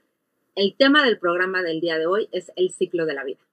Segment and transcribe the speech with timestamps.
[0.55, 3.45] El tema del programa del día de hoy es el ciclo de la vida.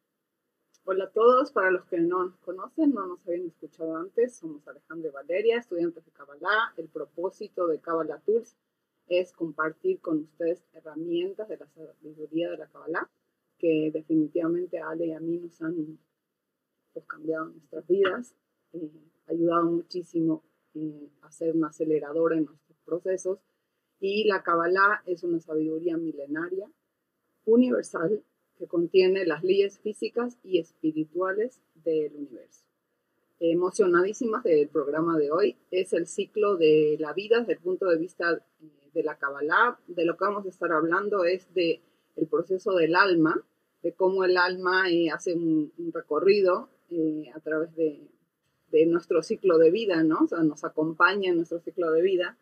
[0.85, 4.67] Hola a todos, para los que no nos conocen, no nos habían escuchado antes, somos
[4.69, 6.75] Alejandro Valeria, estudiantes de Kabbalah.
[6.77, 8.55] El propósito de Kabbalah Tools
[9.09, 13.09] es compartir con ustedes herramientas de la sabiduría de la Kabbalah
[13.59, 15.99] que definitivamente Ale y a mí nos han
[16.93, 18.35] pues, cambiado nuestras vidas,
[18.73, 18.91] eh,
[19.27, 20.43] ayudado muchísimo
[20.75, 23.39] eh, a ser un acelerador en nuestros procesos.
[23.99, 26.71] Y la Kabbalah es una sabiduría milenaria
[27.47, 28.23] universal
[28.59, 32.66] que contiene las leyes físicas y espirituales del universo.
[33.39, 37.99] Emocionadísimas del programa de hoy es el ciclo de la vida desde el punto de
[37.99, 39.79] vista eh, de la Kabbalah.
[39.89, 41.83] De lo que vamos a estar hablando es de
[42.17, 43.45] el proceso del alma,
[43.83, 48.09] de cómo el alma eh, hace un, recorrido eh, a través de,
[48.71, 50.21] de, nuestro ciclo de vida, ¿no?
[50.25, 52.39] O sea, nos acompaña en nuestro ciclo de vida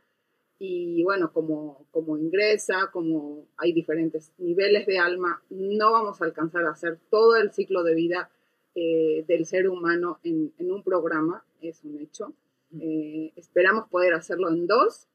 [0.60, 6.64] y bueno, como, como ingresa, como hay diferentes niveles de alma, no vamos a alcanzar
[6.66, 8.30] a hacer todo el ciclo de vida
[8.74, 12.34] eh, del ser humano en, en, un programa, es un hecho.
[12.80, 15.06] Eh, esperamos poder hacerlo en dos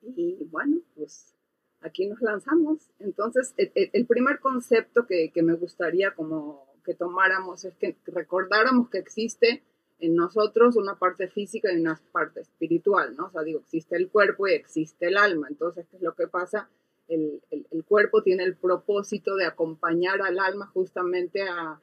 [0.00, 1.34] y bueno, pues
[1.80, 2.90] aquí nos lanzamos.
[2.98, 8.88] Entonces, el, el primer concepto que, que me gustaría como que tomáramos es que recordáramos
[8.90, 9.62] que existe
[10.02, 13.26] en nosotros una parte física y una parte espiritual, ¿no?
[13.26, 15.46] O sea, digo, existe el cuerpo y existe el alma.
[15.48, 16.68] Entonces, ¿qué es lo que pasa?
[17.06, 21.80] El, el, cuerpo tiene el propósito de acompañar al alma justamente a,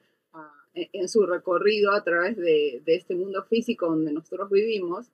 [0.93, 5.07] en su recorrido a través de, de, este mundo físico donde nosotros vivimos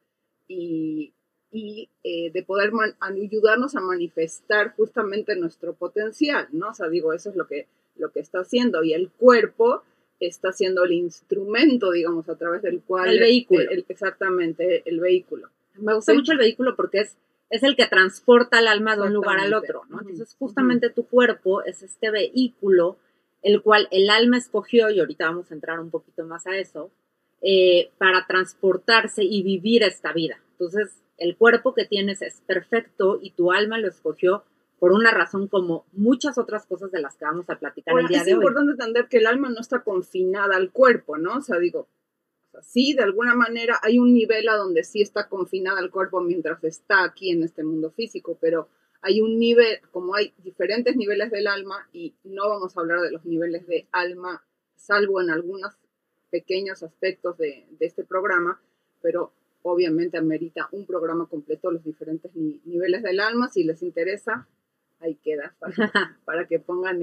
[0.48, 1.14] y,
[1.52, 6.70] y eh, de poder ayudarnos a manifestar justamente nuestro potencial, ¿no?
[6.70, 8.84] O sea, digo, eso es lo que, lo que está haciendo.
[8.84, 9.84] Y el cuerpo
[10.20, 13.10] está siendo el instrumento, digamos, a través del cual...
[13.10, 13.64] El vehículo.
[13.88, 15.50] exactamente, el vehículo.
[15.76, 17.18] Me gusta mucho el vehículo porque es,
[17.50, 20.02] es el que transporta el alma de un lugar al otro, ¿no?
[20.02, 22.98] Entonces, justamente tu cuerpo es este vehículo
[23.46, 26.90] el cual el alma escogió, y ahorita vamos a entrar un poquito más a eso,
[27.44, 30.40] eh, para transportarse y vivir esta vida.
[30.54, 34.44] Entonces, el cuerpo que tienes es perfecto y tu alma lo escogió
[34.80, 38.24] por una razón como muchas otras cosas de las que vamos a platicar el día
[38.24, 38.40] de hoy.
[38.40, 41.38] Es importante entender que el alma no está confinada al cuerpo, ¿no?
[41.38, 41.88] O sea, digo,
[42.64, 46.64] sí, de alguna manera hay un nivel a donde sí está confinada al cuerpo mientras
[46.64, 48.70] está aquí en este mundo físico, pero
[49.06, 53.12] hay un nivel, como hay diferentes niveles del alma, y no vamos a hablar de
[53.12, 54.44] los niveles de alma,
[54.76, 55.76] salvo en algunos
[56.32, 58.60] pequeños aspectos de, de este programa,
[59.04, 63.48] pero obviamente amerita un programa completo los diferentes niveles del alma.
[63.48, 64.48] Si les interesa,
[65.00, 65.56] ahí queda
[66.26, 67.00] para, que pongan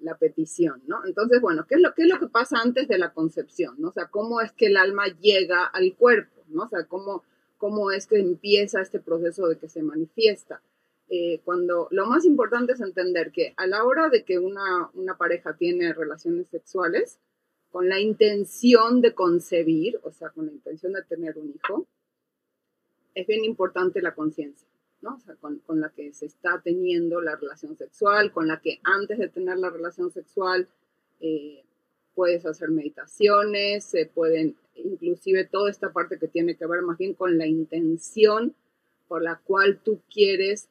[0.00, 1.04] la petición, ¿no?
[1.04, 3.88] Entonces, bueno, ¿qué es, lo, ¿qué es lo que pasa antes de la concepción, ¿no?
[3.88, 6.64] O sea, ¿cómo es que el alma llega al cuerpo, ¿no?
[6.64, 7.24] O sea, ¿cómo,
[7.58, 10.62] cómo es que empieza este proceso de que se manifiesta?
[11.10, 15.16] Eh, cuando lo más importante es entender que a la hora de que una, una
[15.16, 17.18] pareja tiene relaciones sexuales,
[17.70, 21.86] con la intención de concebir, o sea, con la intención de tener un hijo,
[23.14, 24.68] es bien importante la conciencia.
[25.00, 25.14] ¿no?
[25.14, 28.80] O sea, con, con, la que se está teniendo la relación sexual, con la que
[28.82, 30.68] antes de tener la relación sexual
[31.20, 31.64] eh,
[32.14, 37.14] puedes hacer meditaciones, se pueden, inclusive toda esta parte que tiene que ver más bien
[37.14, 38.54] con la intención
[39.06, 40.68] por la cual tú quieres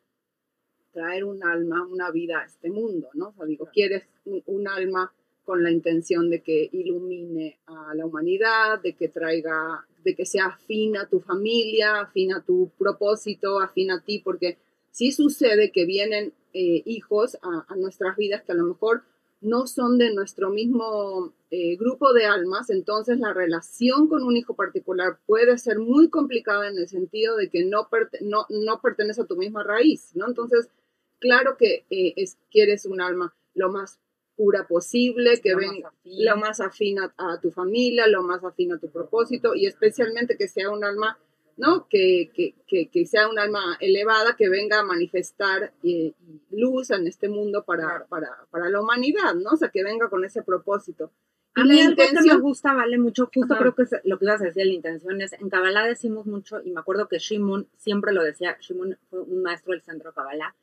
[0.98, 3.28] traer un alma, una vida a este mundo, ¿no?
[3.28, 5.14] O sea, digo, quieres un, un alma
[5.46, 10.46] con la intención de que ilumine a la humanidad, de que traiga de que sea
[10.46, 14.58] afín a tu familia, afín a tu propósito, afín a ti, porque
[14.90, 19.04] sí sucede que vienen eh, hijos a, nuestras vidas que a lo mejor
[19.42, 24.56] no son de nuestro mismo eh, grupo de almas, entonces la relación con un hijo
[24.56, 27.88] particular puede ser muy complicada en el sentido de que no,
[28.22, 30.26] no, no pertenece a tu misma raíz, ¿no?
[30.28, 30.70] Entonces,
[31.20, 34.00] claro que eh, es, quieres un alma lo más
[34.36, 38.90] pura posible, que venga lo más afín a, tu familia, lo más afín a tu
[38.90, 41.18] propósito y especialmente que sea un alma
[41.58, 41.88] ¿no?
[41.90, 42.32] Que,
[42.68, 46.14] que, sea un alma elevada que venga a manifestar eh,
[46.52, 49.52] luz en este mundo para, para, para, la humanidad, ¿no?
[49.54, 51.12] O sea, que venga con ese propósito.
[51.56, 54.42] A mí algo que me gusta, vale mucho, justo creo que es lo que ibas
[54.42, 58.14] a decir, la intención es, en Kabbalah decimos mucho, y me acuerdo que Shimon siempre
[58.14, 60.56] lo decía, Shimon fue un maestro del centro Kabbalah,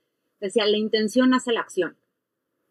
[0.47, 1.97] decía, la intención hace la acción.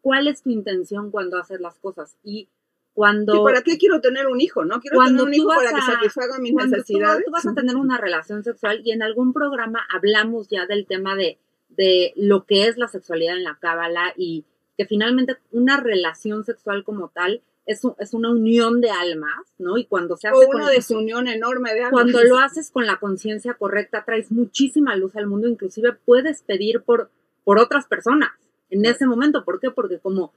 [0.00, 2.16] ¿Cuál es tu intención cuando haces las cosas?
[2.22, 2.48] Y
[2.92, 3.42] cuando...
[3.42, 4.64] ¿Para qué quiero tener un hijo?
[4.64, 7.24] No quiero tener un hijo para que satisfaga mis necesidades.
[7.24, 11.16] Tú, vas a tener una relación sexual y en algún programa hablamos ya del tema
[11.16, 11.38] de,
[11.68, 14.44] de lo que es la sexualidad en la Cábala y
[14.76, 19.78] que finalmente una relación sexual como tal es, es una unión de almas, ¿no?
[19.78, 20.36] Y cuando se hace...
[20.36, 21.92] O una desunión enorme de almas.
[21.92, 26.82] Cuando lo haces con la conciencia correcta, traes muchísima luz al mundo, inclusive puedes pedir
[26.82, 27.10] por,
[27.44, 28.30] por otras personas
[28.70, 29.44] en ese momento.
[29.44, 29.70] ¿Por qué?
[29.70, 30.32] Porque como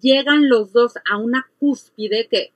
[0.00, 2.52] llegan los dos a una cúspide que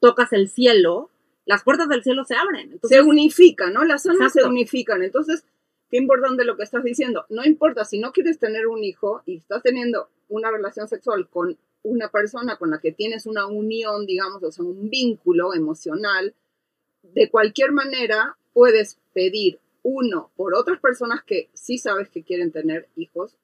[0.00, 1.10] tocas el cielo,
[1.44, 2.78] las puertas del cielo se abren.
[2.82, 3.84] se unifican, ¿no?
[3.84, 5.02] Las almas se unifican.
[5.02, 5.44] Entonces,
[5.90, 7.26] qué importante lo que estás diciendo.
[7.28, 11.58] No importa si no quieres tener un hijo y estás teniendo una relación sexual con
[11.82, 16.34] una persona con la que tienes una unión, digamos, o sea, un vínculo emocional,
[17.02, 22.88] de cualquier manera puedes pedir uno por otras personas que sí sabes que quieren tener
[22.96, 23.36] hijos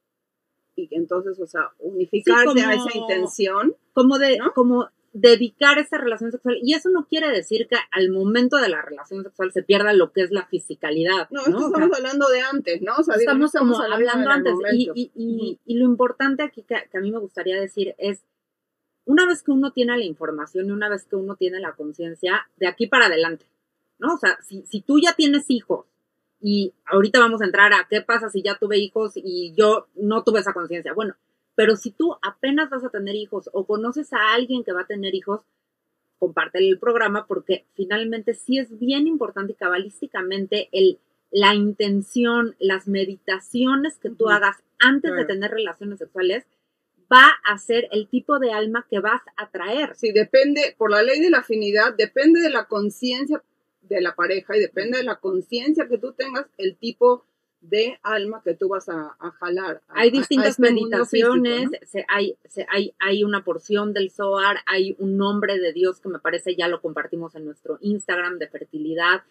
[0.77, 3.75] y que entonces, o sea, unificarte a esa intención.
[3.95, 4.91] Como de, como
[5.21, 6.59] dedicar esa relación sexual.
[6.63, 10.13] Y eso no quiere decir que al momento de la relación sexual se pierda lo
[10.13, 11.29] que es la fisicalidad.
[11.31, 12.97] No, esto estamos hablando de antes, ¿no?
[12.99, 14.55] O sea, estamos, como hablando, antes.
[14.75, 18.25] Y, y, y, lo importante aquí que, a mí me gustaría decir es,
[19.07, 22.51] una vez que uno tiene la información y una vez que uno tiene la conciencia,
[22.57, 23.47] de aquí para adelante,
[23.99, 24.15] ¿no?
[24.15, 25.87] O sea, si, si tú ya tienes hijos
[26.49, 30.23] y ahorita vamos a entrar a qué pasa si ya tuve hijos y yo no
[30.23, 30.93] tuve esa conciencia.
[30.95, 31.17] Bueno,
[31.57, 34.87] pero si tú apenas vas a tener hijos o conoces a alguien que va a
[34.87, 35.41] tener hijos,
[36.21, 41.01] compártele el programa porque finalmente sí es bien importante y cabalísticamente el,
[41.33, 46.47] la intención, las meditaciones que tú hagas antes de tener relaciones sexuales
[47.13, 49.97] va a ser el tipo de alma que vas a traer.
[49.97, 53.43] Sí, depende, por la ley de la afinidad, depende de la conciencia
[53.89, 57.25] de la pareja y depende de la conciencia que tú tengas, el tipo
[57.61, 59.83] de alma que tú vas a, jalar.
[59.89, 61.71] hay distintas este meditaciones,
[62.09, 62.37] hay,
[62.69, 66.69] hay, hay una porción del Zohar, hay un nombre de Dios que me parece ya
[66.69, 69.23] lo compartimos en nuestro Instagram de fertilidad.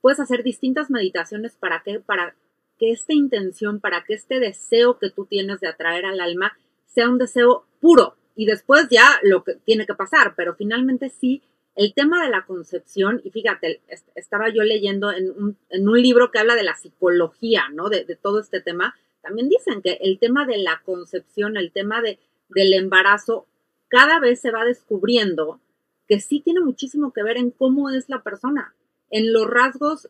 [0.00, 2.34] Puedes hacer distintas meditaciones para que, para
[2.78, 6.56] que esta intención, para que este deseo que tú tienes de atraer al alma
[6.86, 8.16] sea un deseo puro.
[8.36, 11.42] Y después ya lo que tiene que pasar, pero finalmente sí
[11.78, 13.80] el tema de la concepción, y fíjate,
[14.16, 17.88] estaba yo leyendo en un, en un libro que habla de la psicología, ¿no?
[17.88, 22.18] De, todo este tema, también dicen que el tema de la concepción, el tema de,
[22.48, 23.46] del embarazo,
[23.86, 25.60] cada vez se va descubriendo
[26.08, 28.74] que sí tiene muchísimo que ver en cómo es la persona,
[29.10, 30.08] en los rasgos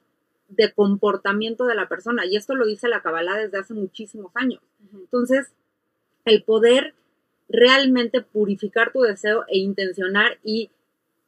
[0.48, 2.24] de comportamiento de la persona.
[2.24, 4.62] Y esto lo dice la Kabbalah desde hace muchísimos años.
[4.94, 5.52] Entonces,
[6.24, 6.94] el poder
[7.46, 10.70] realmente purificar tu deseo e intencionar y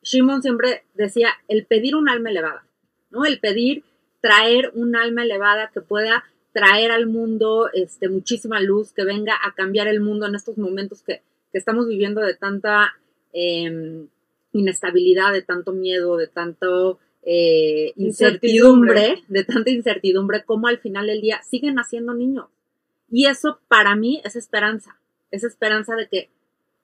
[0.02, 2.64] Shimon siempre decía el pedir un alma elevada,
[3.10, 3.24] ¿no?
[3.24, 3.84] El pedir
[4.20, 9.54] traer un alma elevada que pueda traer al mundo este, muchísima luz, que venga a
[9.54, 12.92] cambiar el mundo en estos momentos que, estamos viviendo de tanta
[13.32, 14.06] em,
[14.52, 21.20] inestabilidad, de tanto miedo, de tanto eh, incertidumbre, de tanta incertidumbre, como al final del
[21.20, 22.46] día siguen naciendo niños.
[23.10, 24.96] Y eso para mí es esperanza,
[25.32, 26.30] es esperanza de que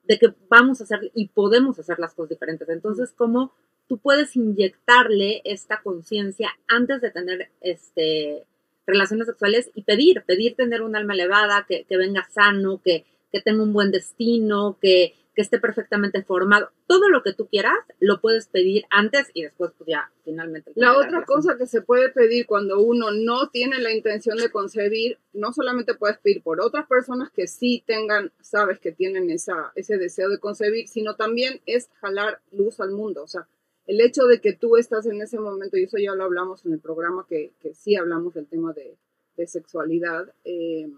[0.07, 2.69] de que vamos a hacer y podemos hacer las cosas diferentes.
[2.69, 3.53] Entonces, ¿cómo
[3.89, 8.45] tú puedes inyectarle esta conciencia antes de tener este,
[8.87, 13.41] relaciones sexuales y pedir, pedir tener un alma elevada, que, que venga sano, que, que
[13.41, 16.71] tenga un buen destino, que, que esté perfectamente formado.
[16.87, 20.73] Todo lo que tú quieras lo puedes pedir antes y después pues ya finalmente.
[20.75, 25.19] La otra cosa que se puede pedir cuando uno no tiene la intención de concebir,
[25.35, 29.99] no solamente puedes pedir por otras personas que sí tengan, sabes que tienen esa, ese
[29.99, 33.23] deseo de concebir, sino también es jalar luz al mundo.
[33.23, 33.47] O sea,
[33.87, 36.73] el hecho de que tú estás en ese momento, y eso ya lo hablamos en
[36.73, 38.97] el programa, que, que sí hablamos del tema de,
[39.37, 40.33] de sexualidad.
[40.45, 40.89] Eh,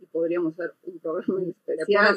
[0.00, 1.42] y podríamos hacer un programa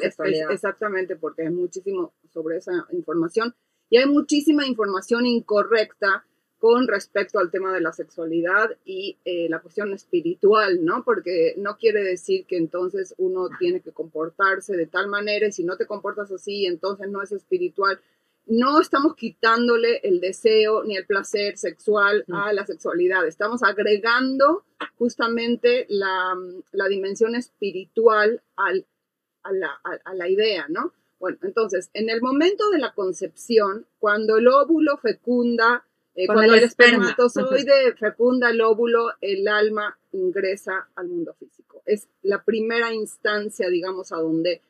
[0.50, 3.54] exactamente, porque hay muchísimo sobre esa información.
[3.90, 6.24] Y hay muchísima información incorrecta
[6.58, 11.04] con respecto al tema de la sexualidad y eh, la cuestión espiritual, ¿no?
[11.04, 15.62] Porque no quiere decir que entonces uno tiene que comportarse de tal manera y si
[15.62, 18.00] no te comportas así, entonces no es espiritual
[18.46, 24.64] no estamos quitándole el deseo ni el placer sexual a la sexualidad, estamos agregando
[24.98, 26.36] justamente la,
[26.88, 28.84] dimensión espiritual al,
[29.42, 30.92] a, la, a, la, idea, ¿no?
[31.18, 35.84] Bueno, entonces, en el momento de la concepción, cuando el óvulo fecunda
[36.16, 41.82] Eh, cuando el, espermatozoide fecunda el óvulo, el alma ingresa al mundo físico.
[41.86, 44.60] Es la primera instancia, digamos, a donde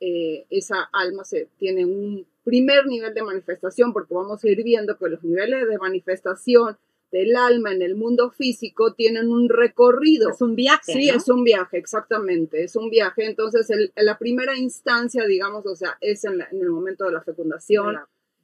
[0.00, 4.96] eh, esa alma se tiene un primer nivel de manifestación, porque vamos a ir viendo
[4.96, 6.76] que los niveles de manifestación
[7.10, 10.30] del alma en el mundo físico tienen un recorrido.
[10.30, 10.92] Es un viaje.
[10.92, 13.26] Sí, es un viaje, exactamente, es un viaje.
[13.26, 17.98] Entonces, la primera instancia, digamos, o sea, es en, el momento de la fecundación.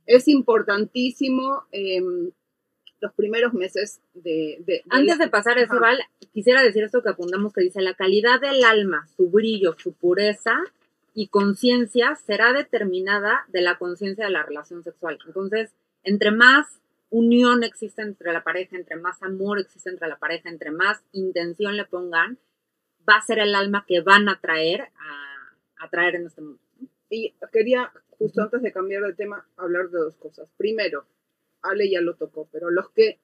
[0.07, 2.31] Es importantísimo em,
[3.01, 4.83] los primeros meses de...
[4.89, 5.99] Antes de pasar a eso, Val,
[6.33, 10.57] quisiera decir esto que apuntamos que dice, la calidad del alma, su brillo, su pureza
[11.15, 15.19] y conciencia será determinada de la conciencia de la relación sexual.
[15.27, 20.49] Entonces, entre más unión existe entre la pareja, entre más amor existe entre la pareja,
[20.49, 22.39] entre más intención le pongan,
[23.09, 24.83] va a ser el alma que van a traer
[25.79, 26.61] a, traer en este mundo.
[27.09, 30.49] Y quería, justo antes de cambiar de tema, hablar de dos cosas.
[30.57, 31.07] Primero,
[31.63, 33.19] Ale ya lo tocó, pero los que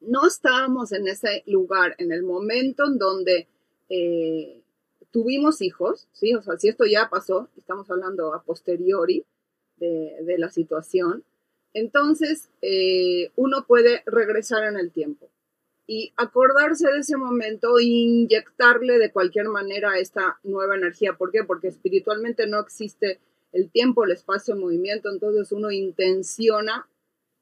[0.00, 3.48] no estábamos en ese lugar, en el momento en donde
[3.88, 4.61] eh,
[5.12, 6.34] tuvimos hijos, ¿sí?
[6.34, 9.24] O sea, si esto ya pasó, estamos hablando a posteriori
[9.76, 11.24] de, la situación,
[11.74, 15.28] entonces eh, uno puede regresar en el tiempo
[15.86, 21.14] y acordarse de ese momento e inyectarle de cualquier manera esta nueva energía.
[21.14, 21.44] ¿Por qué?
[21.44, 23.20] Porque espiritualmente no existe
[23.52, 26.88] el tiempo, el espacio, el movimiento, entonces uno intenciona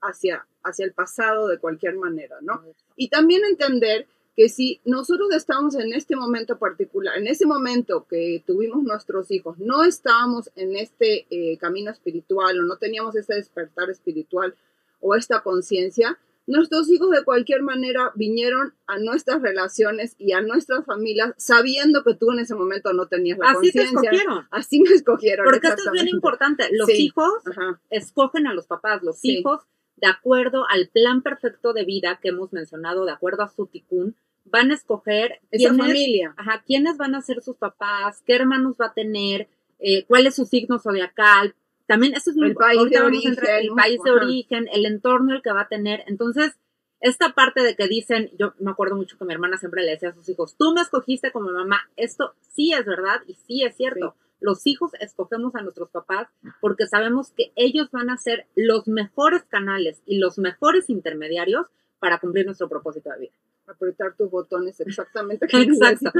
[0.00, 2.64] hacia, hacia el pasado de cualquier manera, ¿no?
[2.96, 4.08] Y también entender
[4.40, 9.58] que si nosotros estamos en este momento particular, en ese momento que tuvimos nuestros hijos,
[9.58, 14.54] no estábamos en este eh, camino espiritual o no teníamos ese despertar espiritual
[14.98, 20.86] o esta conciencia, nuestros hijos de cualquier manera vinieron a nuestras relaciones y a nuestras
[20.86, 23.82] familias sabiendo que tú en ese momento no tenías la conciencia.
[23.82, 24.48] Así te escogieron.
[24.50, 25.44] Así me escogieron.
[25.44, 26.66] Porque esto es bien importante.
[26.72, 27.42] Los hijos
[27.90, 29.02] escogen a los papás.
[29.02, 29.60] Los hijos
[29.96, 34.16] de acuerdo al plan perfecto de vida que hemos mencionado, de acuerdo a su ticún,
[34.44, 36.34] van a escoger esa familia.
[36.36, 40.34] Ajá, quiénes van a ser sus papás, qué hermanos va a tener, eh, cuál es
[40.34, 41.54] su signo zodiacal.
[41.86, 45.42] También eso es muy el país de origen, el país de origen, el entorno el
[45.42, 46.04] que va a tener.
[46.06, 46.56] Entonces,
[47.00, 50.10] esta parte de que dicen, yo me acuerdo mucho que mi hermana siempre le decía
[50.10, 53.76] a sus hijos, tú me escogiste como mamá, esto sí es verdad y sí es
[53.76, 54.14] cierto.
[54.38, 56.28] Los hijos escogemos a nuestros papás
[56.60, 61.66] porque sabemos que ellos van a ser los mejores canales y los mejores intermediarios
[62.00, 63.32] para cumplir nuestro propósito de vida.
[63.66, 65.46] Apretar tus botones exactamente.
[65.46, 66.10] Exacto.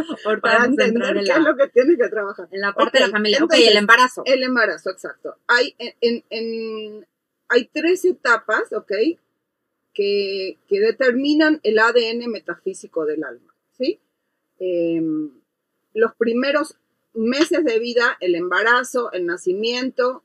[0.41, 2.49] para entender qué es lo que tienes que trabajar.
[2.53, 3.43] En la parte de la familia.
[3.43, 4.23] ok, el embarazo.
[4.27, 5.37] El embarazo, exacto.
[5.49, 7.07] Hay, en, en,
[7.49, 8.93] hay tres etapas, ok,
[9.93, 13.99] que, que, determinan el ADN metafísico del alma, ¿sí?
[14.61, 15.33] Em,
[15.95, 16.77] los primeros
[17.13, 20.23] meses de vida, el embarazo, el nacimiento,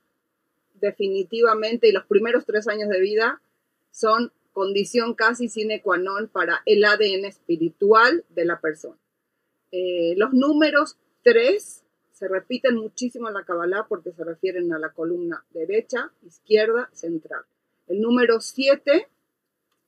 [0.75, 3.41] definitivamente, y los primeros tres años de vida
[3.89, 8.95] son condición casi sine qua non para el ADN espiritual de la persona.
[9.71, 11.83] Eh, los números tres
[12.13, 17.43] se repiten muchísimo en la Kabbalah porque se refieren a la columna derecha, izquierda, central.
[17.87, 19.09] El número 7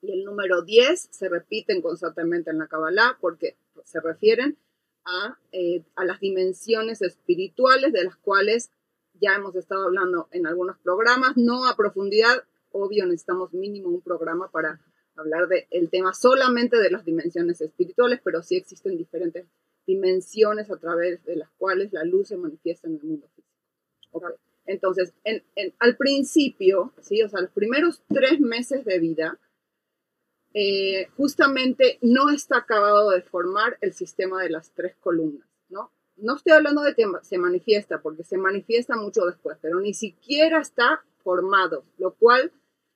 [0.01, 3.55] y el número 10 se repiten constantemente en la Kabbalah porque
[3.85, 4.57] se refieren
[5.53, 8.71] eh, a, las dimensiones espirituales de las cuales
[9.13, 14.49] ya hemos estado hablando en algunos programas, no a profundidad, obvio necesitamos mínimo un programa
[14.49, 14.79] para
[15.15, 19.45] hablar del tema solamente de las dimensiones espirituales, pero sí existen diferentes
[19.85, 23.47] dimensiones a través de las cuales la luz se manifiesta en el mundo físico.
[24.65, 25.13] Entonces,
[25.79, 27.21] al principio, ¿sí?
[27.23, 29.39] o sea, los primeros tres meses de vida,
[30.53, 35.91] eh, justamente no está acabado de formar el sistema de las tres columnas, ¿no?
[36.15, 40.59] No estoy hablando de que se manifiesta, porque se manifiesta mucho después, pero ni siquiera
[40.59, 42.53] está formado, lo cual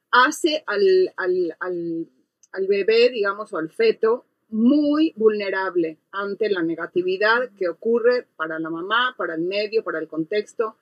[0.09, 2.07] hace al, al, al,
[2.53, 8.69] al bebé, digamos, o al feto, muy vulnerable ante la negatividad que ocurre para la
[8.69, 10.77] mamá, para el medio, para el contexto.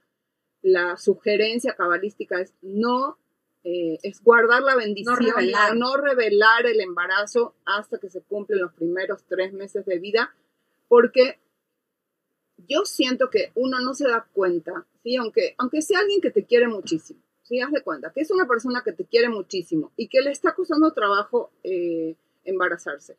[0.61, 3.17] La sugerencia cabalística es no
[3.63, 5.75] eh, es guardar la bendición, no revelar.
[5.75, 10.35] no revelar el embarazo hasta que se cumplen los primeros tres meses de vida,
[10.87, 11.39] porque
[12.67, 15.15] yo siento que uno no se da cuenta, ¿sí?
[15.15, 17.59] aunque, aunque sea alguien que te quiere muchísimo, ¿sí?
[17.59, 20.93] haz cuenta, que es una persona que te quiere muchísimo y que le está costando
[20.93, 22.15] trabajo eh,
[22.45, 23.17] embarazarse.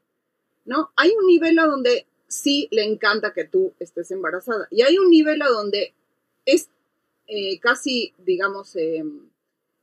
[0.64, 0.92] ¿no?
[0.96, 5.10] Hay un nivel a donde sí le encanta que tú estés embarazada y hay un
[5.10, 5.94] nivel a donde
[6.46, 6.70] es
[7.26, 9.28] eh, casi, digamos, em,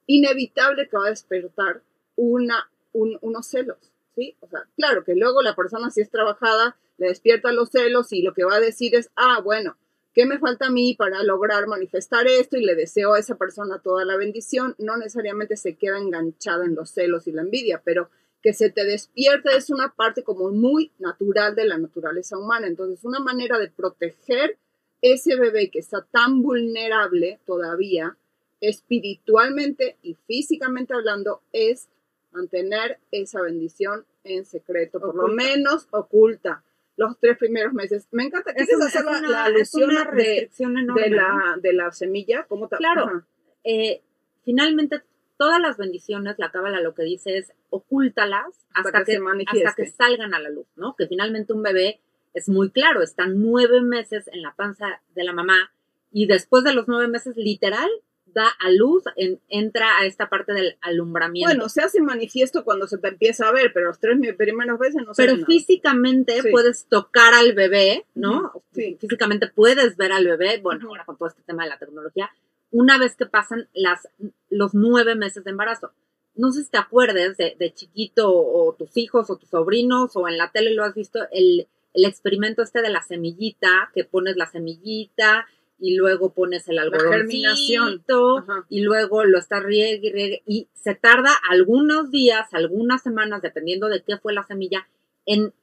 [0.05, 1.81] inevitable que va a despertar
[2.15, 3.77] una, unos celos,
[4.15, 4.35] ¿sí?
[4.75, 8.43] Claro que luego la persona si es trabajada le despierta los celos y lo que
[8.43, 9.77] va a decir es, ah, bueno,
[10.17, 12.57] ¿qué me falta a mí para lograr manifestar esto?
[12.57, 14.73] Y le deseo a esa persona toda la bendición.
[14.79, 18.09] No necesariamente se queda enganchada en los celos y la envidia, pero
[18.41, 22.65] que se te despierte es una parte como muy natural de la naturaleza humana.
[22.65, 24.57] Entonces, una manera de proteger
[25.03, 28.17] ese bebé que está tan vulnerable todavía,
[28.59, 31.89] espiritualmente y físicamente hablando, es
[32.31, 36.63] mantener esa bendición en secreto, por lo menos oculta
[36.97, 38.07] los tres primeros meses.
[38.11, 38.53] Me encanta.
[38.53, 42.45] que es hacer la, la, alusión de, de, la, de la semilla?
[42.47, 43.23] ¿Cómo claro.
[43.63, 44.01] Eh,
[44.43, 45.01] finalmente,
[45.37, 50.33] todas las bendiciones, la cábala lo que dice es ocúltalas hasta, que, hasta que salgan
[50.33, 50.95] a la luz, ¿no?
[50.95, 52.01] Que finalmente un bebé
[52.33, 55.71] es muy claro, está nueve meses en la panza de la mamá
[56.11, 57.89] y después de los nueve meses, literal,
[58.37, 59.03] da a luz,
[59.49, 61.49] entra a esta parte del alumbramiento.
[61.49, 65.03] Bueno, se hace manifiesto cuando se te empieza a ver, pero los tres primeros veces
[65.03, 68.63] no se Pero físicamente puedes tocar al bebé, ¿no?
[68.71, 72.29] Físicamente puedes ver al bebé, bueno, ahora con todo este tema de la tecnología,
[72.69, 74.07] una vez que pasan las,
[74.51, 75.91] los nueve meses de embarazo.
[76.35, 80.27] No sé si te acuerdes de, de chiquito o tus hijos o tus sobrinos o
[80.27, 84.37] en la tele lo has visto, el, el experimento este de la semillita, que pones
[84.37, 85.47] la semillita
[85.79, 91.31] y luego pones el algodoncito y luego lo estás riegue y riegue y se tarda
[91.49, 94.87] algunos días, algunas semanas, dependiendo de qué fue la semilla,
[95.25, 95.53] en,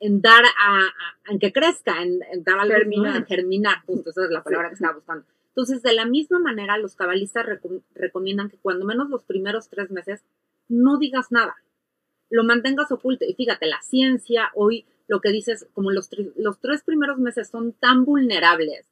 [0.00, 3.16] en dar a, en que crezca, en, dar al germinar.
[3.16, 5.26] en germinar, justo, esa es la palabra que estaba buscando.
[5.48, 7.44] Entonces, de la misma manera, los cabalistas
[7.94, 10.22] recomiendan que cuando menos los primeros tres meses
[10.68, 11.56] no digas nada,
[12.30, 13.24] lo mantengas oculto.
[13.24, 17.72] Y fíjate, la ciencia hoy lo que dices, como los, los tres primeros meses son
[17.72, 18.86] tan vulnerables,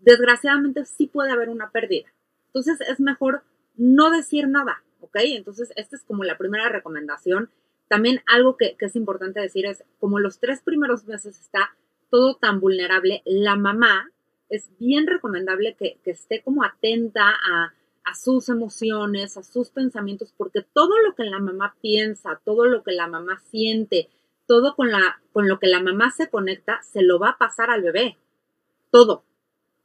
[0.00, 2.08] desgraciadamente sí puede haber una pérdida.
[2.46, 3.42] Entonces es mejor
[3.76, 5.16] no decir nada, ¿ok?
[5.22, 7.50] Entonces esta es como la primera recomendación.
[7.88, 11.74] También algo que, es importante decir es, como los tres primeros meses está
[12.10, 14.10] todo tan vulnerable, la mamá
[14.48, 17.72] es bien recomendable que, esté como atenta a,
[18.12, 22.90] sus emociones, a sus pensamientos, porque todo lo que la mamá piensa, todo lo que
[22.90, 24.08] la mamá siente,
[24.48, 24.90] todo con,
[25.32, 28.18] con lo que la mamá se conecta, se lo va a pasar al bebé.
[28.90, 29.22] Todo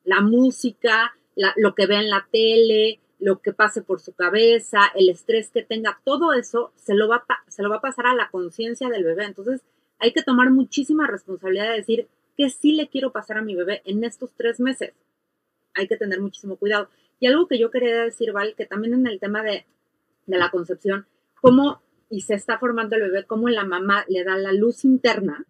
[0.06, 1.16] la música,
[1.56, 5.64] lo que vea en la tele, lo que pase por su cabeza, el estrés que
[5.64, 9.04] tenga, todo eso se lo va, se lo va a pasar a la conciencia del
[9.04, 9.26] bebé.
[9.26, 9.62] Entonces
[10.00, 13.82] hay que tomar muchísima responsabilidad de decir que sí le quiero pasar a mi bebé
[13.86, 14.94] en estos tres meses.
[15.74, 16.89] Hay que tener muchísimo cuidado.
[17.20, 19.65] Y algo que yo quería decir, Val, que también en el tema de,
[20.26, 21.06] de la concepción,
[21.41, 25.46] cómo y se está formando el bebé, cómo la mamá le da la luz interna,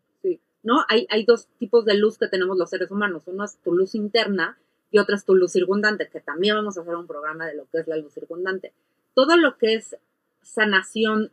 [0.65, 0.83] ¿no?
[0.89, 3.23] Hay, hay dos tipos de luz que tenemos los seres humanos.
[3.27, 4.57] Uno es tu luz interna
[4.91, 7.65] y otra es tu luz circundante, que también vamos a hacer un programa de lo
[7.71, 8.73] que es la luz circundante.
[9.13, 9.95] Todo lo que es
[10.41, 11.31] sanación,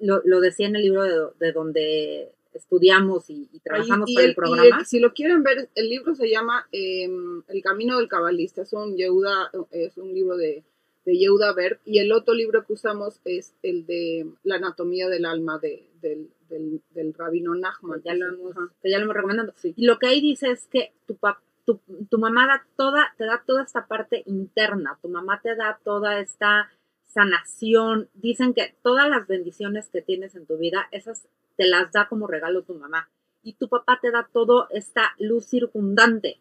[0.00, 4.84] lo, decía en el libro de, donde estudiamos y, trabajamos para el, programa.
[4.84, 8.96] si lo quieren ver, el libro se llama em, El Camino del Cabalista, es un,
[8.96, 10.64] Yehuda, es un libro de,
[11.06, 15.24] de Yehuda Berg, y el otro libro que usamos es el de La Anatomía del
[15.24, 18.02] Alma de, del, del, rabino Nachman.
[18.02, 19.54] Ya lo hemos, ya lo hemos recomendado.
[19.62, 21.16] Y lo que ahí dice es que tu,
[21.64, 25.78] tu, tu mamá da toda, te da toda esta parte interna, tu mamá te da
[25.84, 26.72] toda esta
[27.04, 28.08] sanación.
[28.14, 32.26] Dicen que todas las bendiciones que tienes en tu vida, esas te las da como
[32.26, 33.08] regalo tu mamá.
[33.44, 36.40] Y tu papá te da toda esta luz circundante,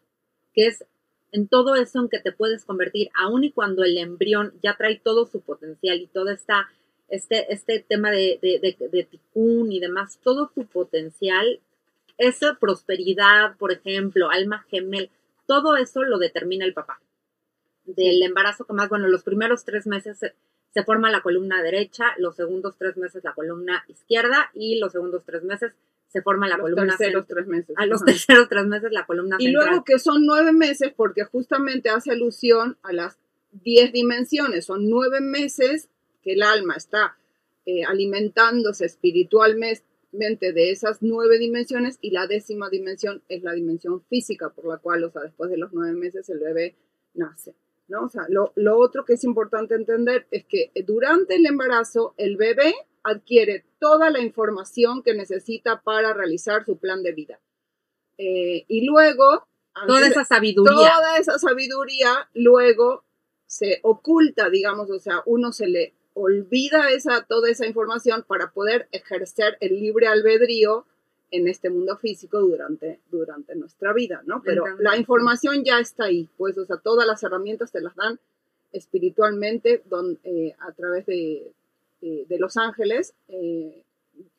[0.54, 0.86] que es
[1.36, 5.02] en todo eso en que te puedes convertir, aun y cuando el embrión ya trae
[5.04, 6.69] todo su potencial y toda esta
[7.10, 9.08] este, este tema de, de, de,
[9.69, 11.60] y demás, todo tu potencial,
[12.17, 15.10] esa prosperidad, por ejemplo, alma gemel,
[15.45, 17.00] todo eso lo determina el papá.
[17.84, 22.36] Del embarazo que más, bueno, los primeros tres meses se, forma la columna derecha, los
[22.36, 25.74] segundos tres meses la columna izquierda y los segundos tres meses
[26.15, 27.75] se forma la columna los terceros tres meses.
[27.78, 31.89] A los terceros tres meses la columna Y luego que son nueve meses porque justamente
[31.89, 33.17] hace alusión a las
[33.51, 35.89] diez dimensiones, son nueve meses
[36.23, 37.17] que el alma está
[37.65, 39.84] eh, alimentándose espiritualmente
[40.54, 45.04] de esas nueve dimensiones y la décima dimensión es la dimensión física por la cual,
[45.04, 46.78] o sea, después de los nueve meses el bebé
[47.13, 47.56] nace.
[47.89, 48.06] ¿no?
[48.06, 52.38] O sea, lo, lo otro que es importante entender es que durante el embarazo el
[52.38, 52.73] bebé
[53.05, 57.39] adquiere toda la información que necesita para realizar su plan de vida.
[58.17, 59.47] Eh, y luego...
[59.87, 60.73] Toda esa sabiduría.
[60.73, 63.03] Toda esa sabiduría luego
[63.45, 68.87] se oculta, digamos, o sea, uno se le olvida esa, toda esa información para poder
[68.91, 70.85] ejercer el libre albedrío
[71.29, 74.41] en este mundo físico durante, durante nuestra vida, ¿no?
[74.43, 78.19] Pero la información ya está ahí, pues, o sea, todas las herramientas te las dan
[78.71, 81.51] espiritualmente don, eh, a través de,
[82.27, 83.83] de, los ángeles eh,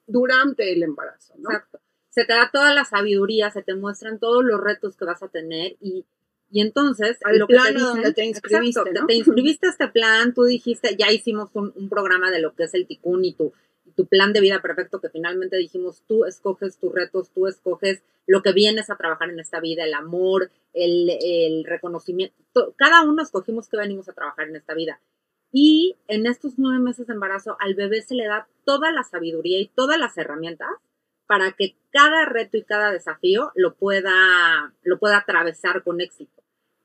[0.07, 1.51] durante el embarazo, ¿no?
[1.51, 1.81] Exacto.
[2.11, 5.29] Se te da toda la sabiduría, se te muestran todos los retos que vas a
[5.29, 6.05] tener y
[6.51, 9.07] Y entonces, Al lo que te dicen, donde te inscribiste, exacto, te- ¿no?
[9.07, 12.63] te, inscribiste a este plan, tú dijiste, ya hicimos un, un programa de lo que
[12.65, 13.53] es el ticún y tu,
[13.97, 18.43] tu plan de vida perfecto, que finalmente dijimos, tú escoges tus retos, tú escoges lo
[18.43, 23.23] que vienes a trabajar en esta vida, el amor, el, el reconocimiento, to- cada uno
[23.23, 25.01] escogimos que venimos a trabajar en esta vida.
[25.53, 29.59] Y en estos nueve meses de embarazo al bebé se le da toda la sabiduría
[29.61, 30.69] y todas las herramientas
[31.27, 36.43] para que cada reto y cada desafío lo pueda, lo pueda atravesar con éxito.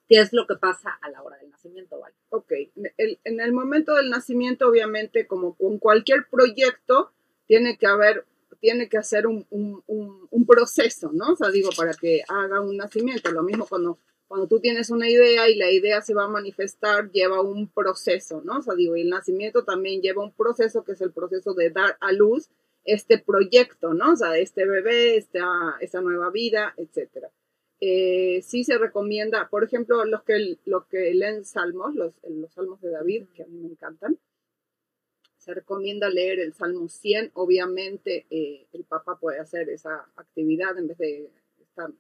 [0.08, 2.15] ¿Qué es lo que pasa a la hora del nacimiento, ¿vale?
[2.30, 2.52] Ok,
[2.97, 7.12] el- en el momento del nacimiento, obviamente, como con cualquier proyecto,
[7.47, 8.26] tiene que haber,
[8.60, 11.34] tiene que hacer un, un- un- un proceso, ¿no?
[11.34, 13.32] O sea, digo, para que haga un nacimiento.
[13.32, 14.00] Lo mismo cuando,
[14.31, 18.41] cuando tú tienes una idea y la idea se va a manifestar, lleva un proceso,
[18.45, 18.59] ¿no?
[18.59, 21.97] O sea, digo, el nacimiento también lleva un proceso que es el proceso de dar
[21.99, 22.49] a luz
[22.85, 24.13] este proyecto, ¿no?
[24.13, 27.29] O sea, este bebé, esta, esta nueva vida, etcétera
[27.81, 32.79] eh, sí se recomienda, por ejemplo, los que, los que leen salmos, los, los salmos
[32.79, 34.17] de David, que a mí me encantan,
[35.39, 37.31] se recomienda leer el Salmo 100.
[37.33, 41.91] Obviamente, eh, el papá puede hacer esa actividad en vez de estar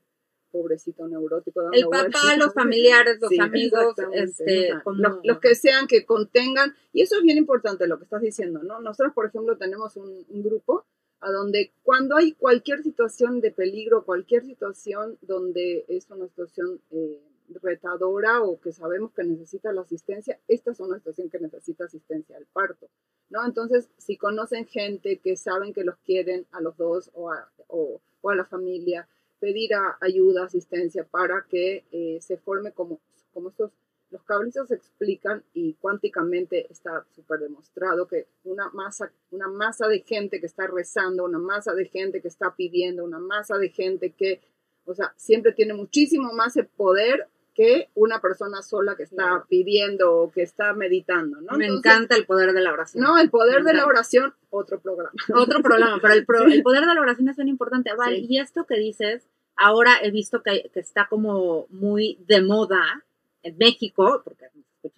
[0.51, 1.61] pobrecito neurótico.
[1.71, 6.75] El papá, los familiares, los Sí, amigos, este, como- los, los que sean que contengan,
[6.93, 8.79] y eso es bien importante lo que estás diciendo, ¿no?
[8.81, 10.85] Nosotros, por ejemplo, tenemos un, un grupo
[11.21, 17.21] a donde cuando hay cualquier situación de peligro, cualquier situación donde es una situación eh,
[17.61, 22.37] retadora o que sabemos que necesita la asistencia, esta es una situación que necesita asistencia
[22.37, 22.89] al parto,
[23.29, 23.45] ¿no?
[23.45, 28.01] Entonces, si conocen gente que saben que los quieren a los dos o a, o,
[28.21, 29.07] o a la familia,
[29.41, 33.01] pedir a- ayuda, asistencia para que eh, se forme como,
[33.33, 33.71] como estos,
[34.11, 40.39] los cabalistas explican y cuánticamente está súper demostrado que una masa, una masa de gente
[40.39, 44.41] que está rezando, una masa de gente que está pidiendo, una masa de gente que,
[44.85, 49.45] o sea, siempre tiene muchísimo más el poder que una persona sola que está Claro.
[49.49, 51.57] pidiendo o que está meditando, ¿no?
[51.57, 53.03] me Entonces, encanta el poder de la oración.
[53.03, 55.11] No, el poder de la oración, otro programa.
[55.35, 57.91] Otro problema, pero el, pro- el poder de la oración es bien importante.
[57.93, 58.27] Vale, Sí.
[58.29, 59.27] y esto que dices,
[59.61, 63.03] ahora he visto que, que está como muy de moda
[63.43, 64.45] en México, porque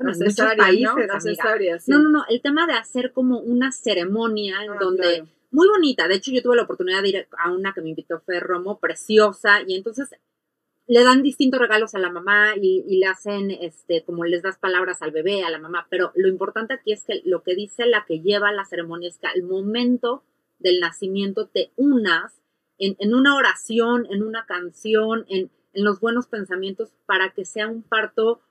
[0.10, 1.20] en muchos países, ¿no?
[1.80, 1.92] Sí.
[1.92, 5.28] No, no, no, el tema de hacer como una ceremonia en Ah, donde, claro.
[5.52, 8.20] muy bonita, de hecho yo tuve la oportunidad de ir a una que me invitó
[8.22, 10.10] Fer Romo, preciosa, y entonces
[10.88, 14.58] le dan distintos regalos a la mamá y, y le hacen, este, como les das
[14.58, 17.86] palabras al bebé, a la mamá, pero lo importante aquí es que lo que dice
[17.86, 20.24] la que lleva la ceremonia es que al momento
[20.60, 22.43] del nacimiento te unas
[22.86, 27.68] en, en una oración, en una canción, en, en los buenos pensamientos para que sea
[27.68, 28.42] un parto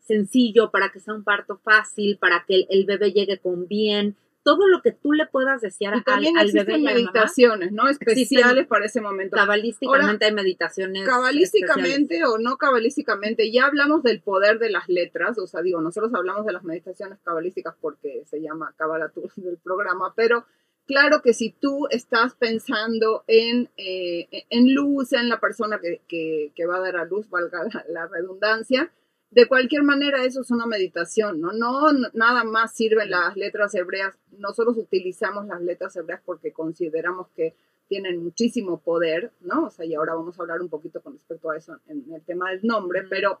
[0.00, 4.16] sencillo, para que sea un parto fácil, para que el, el bebé llegue con bien,
[4.44, 6.94] todo lo que tú le puedas desear Y al, también al bebé existen mamá.
[6.96, 7.88] meditaciones, ¿no?
[7.88, 9.36] Especiales para ese momento.
[9.36, 11.02] Cabalísticamente hay meditaciones.
[11.02, 11.16] especiales.
[11.16, 16.12] Cabalísticamente o no cabalísticamente, ya hablamos del poder de las letras, o sea, digo, nosotros
[16.14, 20.44] hablamos de las meditaciones cabalísticas porque se llama Cabalatur del programa, pero
[20.86, 26.52] claro que si tú estás pensando en, eh, en luz, en la persona que, que,
[26.54, 28.92] que va a dar a luz, valga la, la redundancia,
[29.32, 31.52] de cualquier manera eso es una meditación, ¿no?
[31.52, 34.14] No nada más sirven las letras hebreas.
[34.38, 37.54] Nosotros utilizamos las letras hebreas porque consideramos que
[37.88, 39.66] tienen muchísimo poder, ¿no?
[39.66, 42.22] O sea, y ahora vamos a hablar un poquito con respecto a eso en el
[42.22, 43.40] tema del nombre, pero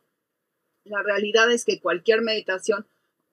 [0.84, 2.86] la realidad es que cualquier meditación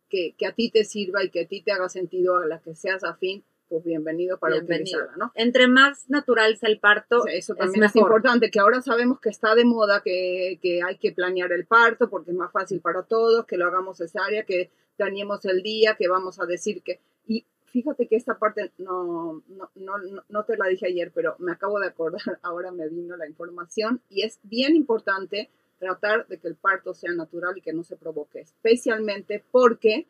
[0.09, 2.59] que, que a ti te sirva y que a ti te haga sentido, a la
[2.59, 4.97] que seas afín, pues bienvenido para Bienvenido.
[4.99, 5.31] utilizarla, ¿no?
[5.35, 8.81] Entre más natural sea el parto, O sea, eso es también es, importante, que ahora
[8.81, 12.51] sabemos que está de moda, que, que hay que planear el parto porque es más
[12.51, 16.81] fácil para todos, que lo hagamos cesárea, que planeemos el día, que vamos a decir
[16.81, 16.99] que...
[17.27, 21.51] Y fíjate que esta parte no, no, no- no te la dije ayer, pero me
[21.51, 26.47] acabo de acordar, ahora me vino la información y es bien importante tratar de que
[26.49, 30.07] el parto sea natural y que no se provoque, especialmente porque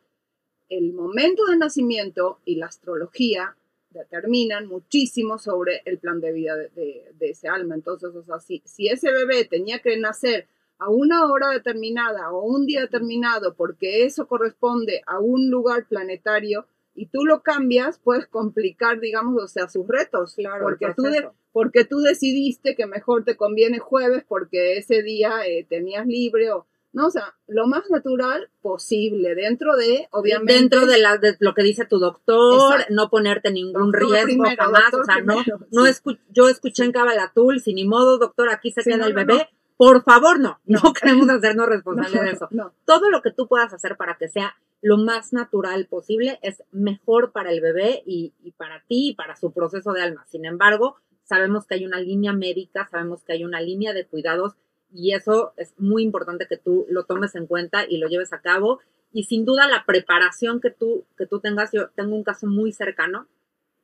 [0.70, 3.54] el momento de nacimiento y la astrología
[3.90, 7.74] determinan muchísimo sobre el plan de vida de, de- de ese alma.
[7.74, 10.46] Entonces, o sea, si, si ese bebé tenía que nacer
[10.78, 16.66] a una hora determinada o un día determinado porque eso corresponde a un lugar planetario
[16.94, 20.34] y tú lo cambias, puedes complicar, digamos, o sea, sus retos.
[20.36, 25.44] Claro, porque, tú de- porque tú decidiste que mejor te conviene jueves porque ese día
[25.46, 26.66] eh, tenías libre o...
[26.92, 30.54] No, o sea, lo más natural posible, dentro de, obviamente...
[30.54, 32.94] Dentro de, la, de lo que dice tu doctor, Exacto.
[32.94, 34.94] no ponerte ningún Doctor riesgo primero, jamás.
[34.94, 35.92] O sea, no, primero, no sí.
[35.92, 39.14] escu- yo escuché en Cabalatul, sin ni modo, doctor, aquí se Sí, queda no, el
[39.14, 39.34] bebé.
[39.34, 39.60] no.
[39.76, 40.92] Por favor, no, no, No.
[40.92, 42.48] queremos hacernos No, responsables de eso.
[42.50, 42.74] no.
[42.84, 47.32] Todo lo que tú puedas hacer para que sea lo más natural posible es mejor
[47.32, 50.26] para el bebé y, y para ti y para su proceso de alma.
[50.28, 54.54] Sin embargo, sabemos que hay una línea médica, sabemos que hay una línea de cuidados
[54.92, 58.40] y eso es muy importante que tú lo tomes en cuenta y lo lleves a
[58.40, 58.80] cabo.
[59.12, 62.72] Y sin duda la preparación que tú, que tú tengas, yo tengo un caso muy
[62.72, 63.26] cercano,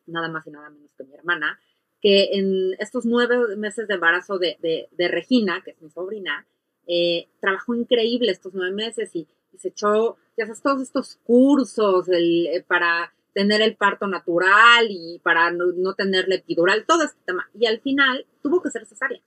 [0.06, 1.58] nada más y nada menos que mi hermana,
[2.00, 6.46] que en estos nueve meses de embarazo de, de, Regina, que es mi sobrina,
[6.86, 12.46] eh, trabajó increíble estos nueve meses y, se echó, ya sabes, todos estos cursos el,
[12.48, 17.18] eh, para tener el parto natural y para no, no tener la epidural, todo este
[17.24, 17.48] tema.
[17.58, 19.22] Y al final tuvo que ser cesárea.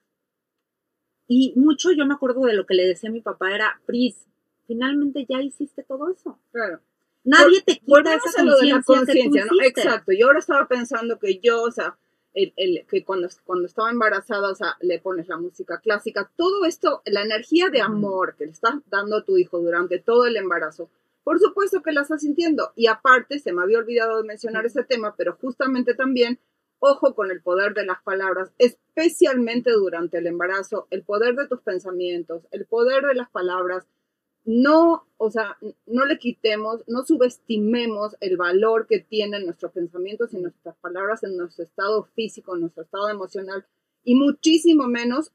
[1.31, 4.25] Y mucho yo me acuerdo de lo que le decía a mi papá era, Pris,
[4.65, 6.39] finalmente ya hiciste todo eso.
[6.51, 6.79] Claro.
[7.23, 9.63] Nadie te quita esa conciencia ¿no?
[9.63, 10.11] Exacto.
[10.11, 11.97] Yo ahora estaba pensando que yo, o sea,
[12.33, 16.65] el, el, que cuando, cuando estaba embarazada, o sea, le pones la música clásica, todo
[16.65, 20.35] esto, la energía de amor que le estás dando a tu hijo durante todo el
[20.35, 20.89] embarazo,
[21.23, 22.71] por supuesto que la estás sintiendo.
[22.75, 26.39] Y aparte, se me había olvidado de mencionar ese tema, pero justamente también
[26.79, 31.61] Ojo con el poder de las palabras, especialmente durante el embarazo, el poder de tus
[31.61, 33.85] pensamientos, el poder de las palabras.
[34.45, 40.39] No, o sea, no le quitemos, no subestimemos el valor que tienen nuestros pensamientos y
[40.39, 43.65] nuestras palabras en nuestro estado físico, en nuestro estado emocional,
[44.03, 45.31] y muchísimo menos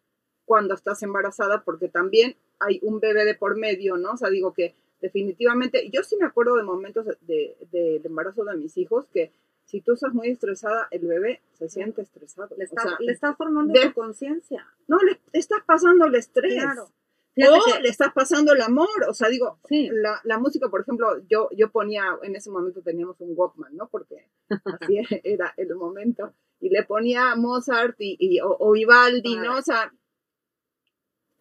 [0.46, 4.12] cuando estás embarazada, porque también hay un bebé de por medio, ¿no?
[4.12, 8.56] O sea, digo que definitivamente, yo sí me acuerdo de momentos del de, embarazo de
[8.56, 9.32] mis hijos que
[9.64, 12.54] si tú estás muy estresada, el bebé se siente estresado.
[12.56, 14.66] Le, estás formando de, conciencia.
[14.86, 16.62] No, le estás pasando el estrés.
[16.62, 16.90] Claro.
[17.36, 21.48] o le estás pasando el amor, o sea, digo, la, la, música, por ejemplo, yo,
[21.56, 23.88] yo ponía, en ese momento teníamos un Walkman, ¿no?
[23.88, 24.28] Porque
[24.80, 29.58] así era el momento, y le ponía Mozart y, o, Vivaldi, ¿no?
[29.58, 29.92] O sea,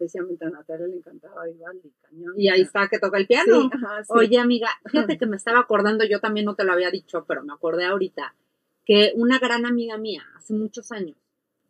[0.04, 2.34] especialmente a Natalia le encantaba Vivaldi, cañón.
[2.38, 3.70] Y ahí está que toca el piano.
[4.10, 7.44] Oye, amiga, fíjate que me estaba acordando, yo también no te lo había dicho, pero
[7.44, 8.36] me acordé ahorita,
[8.86, 11.18] que una gran amiga mía, hace muchos años,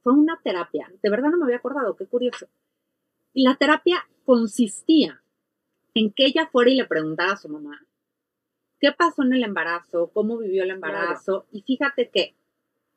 [0.01, 2.47] fue una terapia, de verdad no me había acordado, qué curioso.
[3.33, 5.21] Y la terapia consistía
[5.93, 7.85] en que ella fuera y le preguntara a su mamá,
[8.79, 10.09] ¿qué pasó en el embarazo?
[10.13, 11.45] ¿Cómo vivió el embarazo?
[11.51, 12.35] Y fíjate que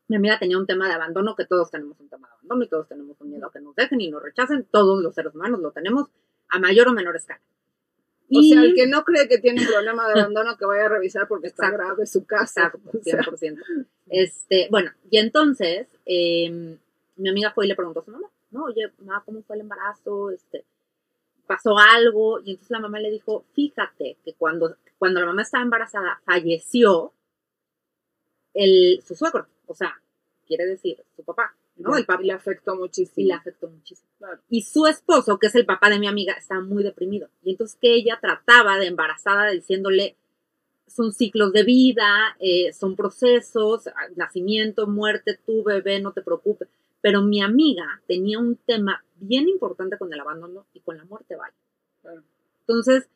[0.09, 2.69] mi amiga tenía un tema de abandono, que todos tenemos un tema de abandono y
[2.69, 5.61] todos tenemos un miedo a que nos dejen y nos rechacen, todos los seres humanos
[5.61, 6.09] lo tenemos
[6.49, 7.41] a mayor o menor escala.
[8.29, 10.89] O sea, el que no cree que tiene un problema de abandono, que vaya a
[10.89, 12.73] revisar porque está grave su casa.
[12.93, 13.87] Exacto, 100%.
[14.09, 16.77] Este, bueno, y entonces, em,
[17.17, 18.65] mi amiga fue y le preguntó a su mamá, ¿no?
[18.65, 20.31] Oye, mamá, ¿cómo fue el embarazo?
[20.31, 20.65] Este,
[21.47, 22.41] ¿Pasó algo?
[22.41, 27.13] Y entonces la mamá le dijo, fíjate que cuando, cuando la mamá estaba embarazada, falleció
[28.55, 29.95] el, su suegro o sea,
[30.47, 31.97] quiere decir su papá, ¿no?
[31.97, 33.25] El papá le afectó muchísimo.
[33.25, 34.09] Y le afectó muchísimo.
[34.49, 37.29] Y su esposo, que es el papá de mi amiga, estaba muy deprimido.
[37.43, 40.17] Y entonces que ella trataba de embarazada diciéndole,
[40.87, 46.69] son ciclos de vida, eh, son procesos, nacimiento, muerte, tu bebé, no te preocupes.
[47.01, 51.37] Pero mi amiga tenía un tema bien importante con el abandono y con la muerte,
[51.37, 51.55] vaya.
[52.61, 53.09] Entonces,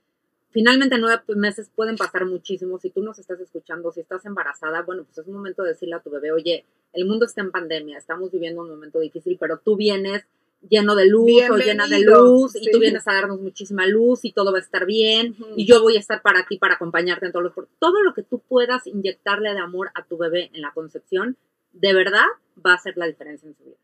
[0.51, 2.79] Finalmente, nueve meses pueden pasar muchísimo.
[2.79, 5.95] Si tú nos estás escuchando, si estás embarazada, bueno, pues es un momento de decirle
[5.95, 9.59] a tu bebé, oye, el mundo está en pandemia, estamos viviendo un momento difícil, pero
[9.59, 10.25] tú vienes
[10.69, 14.33] lleno de luz o llena de luz y tú vienes a darnos muchísima luz y
[14.33, 17.33] todo va a estar bien y yo voy a estar para ti para acompañarte en
[17.33, 20.73] todos los todo lo que tú puedas inyectarle de amor a tu bebé en la
[20.73, 21.39] concepción
[21.73, 22.27] de verdad
[22.65, 23.77] va a hacer la diferencia en su vida.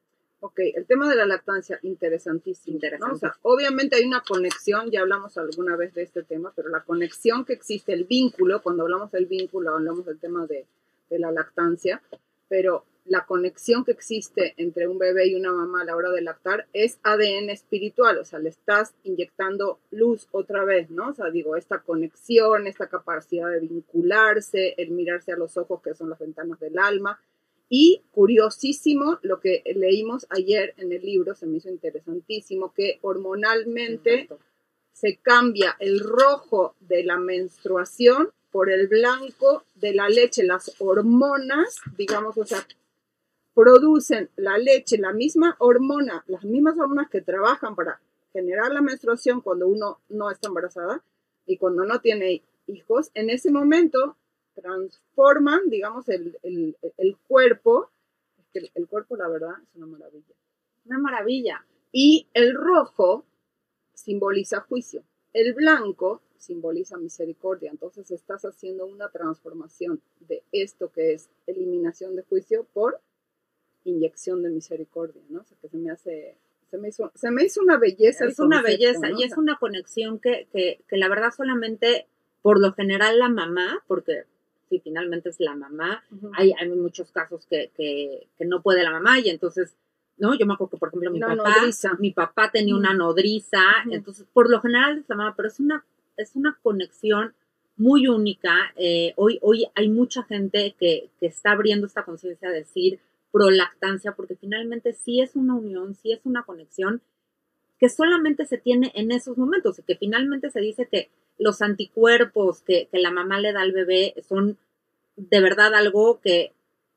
[0.47, 2.79] Ok, el tema de la lactancia, interesantísimo.
[3.43, 7.53] obviamente hay una conexión, ya hablamos alguna vez de este tema, pero la conexión que
[7.53, 10.65] existe, el vínculo, cuando hablamos del vínculo, hablamos del tema de,
[11.11, 12.01] de la lactancia,
[12.49, 16.23] pero la conexión que existe entre un bebé y una mamá a la hora de
[16.23, 21.09] lactar es ADN espiritual, o sea, le estás inyectando luz otra vez, ¿no?
[21.09, 25.95] O sea, digo, esta conexión, esta capacidad de vincularse, el mirarse a los ojos que
[25.97, 27.19] son las ventanas del alma,
[27.69, 34.29] y curiosísimo, lo que leímos ayer en el libro, se me hizo interesantísimo, que hormonalmente
[34.93, 40.45] se cambia el rojo de la menstruación por el blanco de la leche.
[40.45, 42.67] Las hormonas, digamos, o sea,
[43.53, 48.01] producen la leche, la misma hormona, las mismas hormonas que trabajan para
[48.33, 51.03] generar la menstruación cuando uno no está embarazada
[51.47, 54.17] y cuando no tiene hijos, en ese momento
[54.61, 56.77] transforman, digamos, el,
[57.29, 57.91] cuerpo.
[58.39, 60.35] Es que el, cuerpo, la verdad, es una maravilla.
[60.85, 61.67] Una maravilla.
[61.93, 63.25] Y el rojo
[63.95, 65.05] simboliza juicio.
[65.33, 67.71] El blanco simboliza misericordia.
[67.71, 73.01] Entonces estás haciendo una transformación de esto que es eliminación de juicio por
[73.85, 75.41] inyección de misericordia, ¿no?
[75.41, 76.37] O sea, que se me hace
[76.71, 78.27] se me hizo, se me hizo una belleza.
[78.27, 82.09] Es una belleza y es una conexión que, que, que, la verdad solamente,
[82.43, 84.25] por lo general, la mamá, porque
[84.69, 86.03] si finalmente es la mamá.
[86.37, 89.77] hay, hay muchos casos que, que, que, no puede la mamá y entonces
[90.19, 90.35] ¿no?
[90.35, 91.55] Yo me acuerdo que, por ejemplo, mi papá,
[91.99, 95.85] mi papá tenía una nodriza, entonces, por lo general es la mamá, pero es una,
[96.17, 97.35] es una conexión
[97.77, 98.73] muy única.
[98.77, 103.01] Eh, hoy, hoy hay mucha gente que, que está abriendo esta conciencia de decir
[103.31, 107.03] prolactancia, porque finalmente sí es una unión, sí es una conexión
[107.79, 112.63] que solamente se tiene en esos momentos, y que finalmente se dice que los anticuerpos
[112.63, 114.59] que, que la mamá le da al bebé son
[115.17, 116.53] de verdad algo que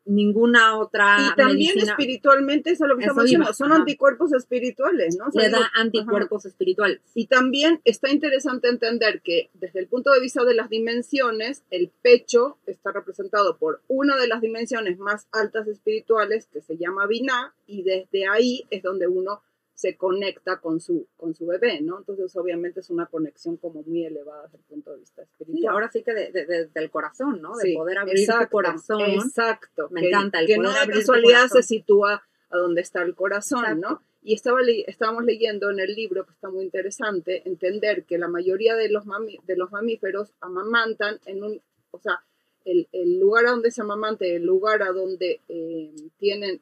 [0.09, 1.17] ninguna otra.
[1.19, 5.25] Y también espiritualmente, eso es lo que estamos diciendo, son anticuerpos espirituales, ¿no?
[5.33, 6.99] Le da anticuerpos espirituales.
[7.13, 11.91] Y también está interesante entender que desde el punto de vista de las dimensiones, el
[12.01, 17.53] pecho está representado por una de las dimensiones más altas espirituales que se llama Binah,
[17.67, 19.41] y desde ahí es donde uno
[19.79, 21.99] se conecta con su, con su bebé, ¿no?
[21.99, 25.57] Entonces, obviamente es una conexión como muy elevada desde el punto de vista espiritual.
[25.57, 27.55] Sí, ahora sí que desde el corazón, ¿no?
[27.55, 28.99] De poder abrir tu corazón.
[28.99, 29.87] Exacto.
[29.91, 30.41] Me encanta.
[30.41, 34.03] El que no de casualidad se sitúa a donde está el corazón, ¿no?
[34.21, 38.75] Y estaba estábamos leyendo en el libro, que está muy interesante, entender que la mayoría
[38.75, 39.05] de los,
[39.45, 41.61] de los mamíferos amamantan en un,
[41.91, 42.21] o sea,
[42.65, 46.61] el, lugar a donde se amamante, el lugar a donde eh, tienen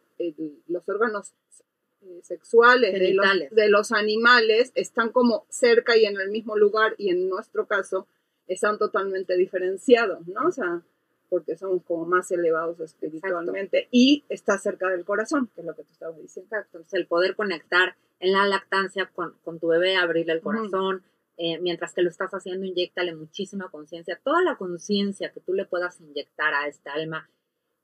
[0.67, 1.33] los órganos
[2.23, 7.09] sexuales de los, de los, animales están como cerca y en el mismo lugar y
[7.09, 8.07] en nuestro caso
[8.47, 10.47] están totalmente diferenciados, ¿no?
[10.47, 10.81] O sea,
[11.29, 15.83] porque somos como más elevados espiritualmente y está cerca del corazón, que es lo que
[15.83, 16.55] tú estabas diciendo.
[16.55, 21.03] Entonces, el poder conectar en la lactancia con, con tu bebé, abrirle el corazón,
[21.37, 25.65] eh, mientras que lo estás haciendo, inyectale muchísima conciencia, toda la conciencia que tú le
[25.65, 27.29] puedas inyectar a esta alma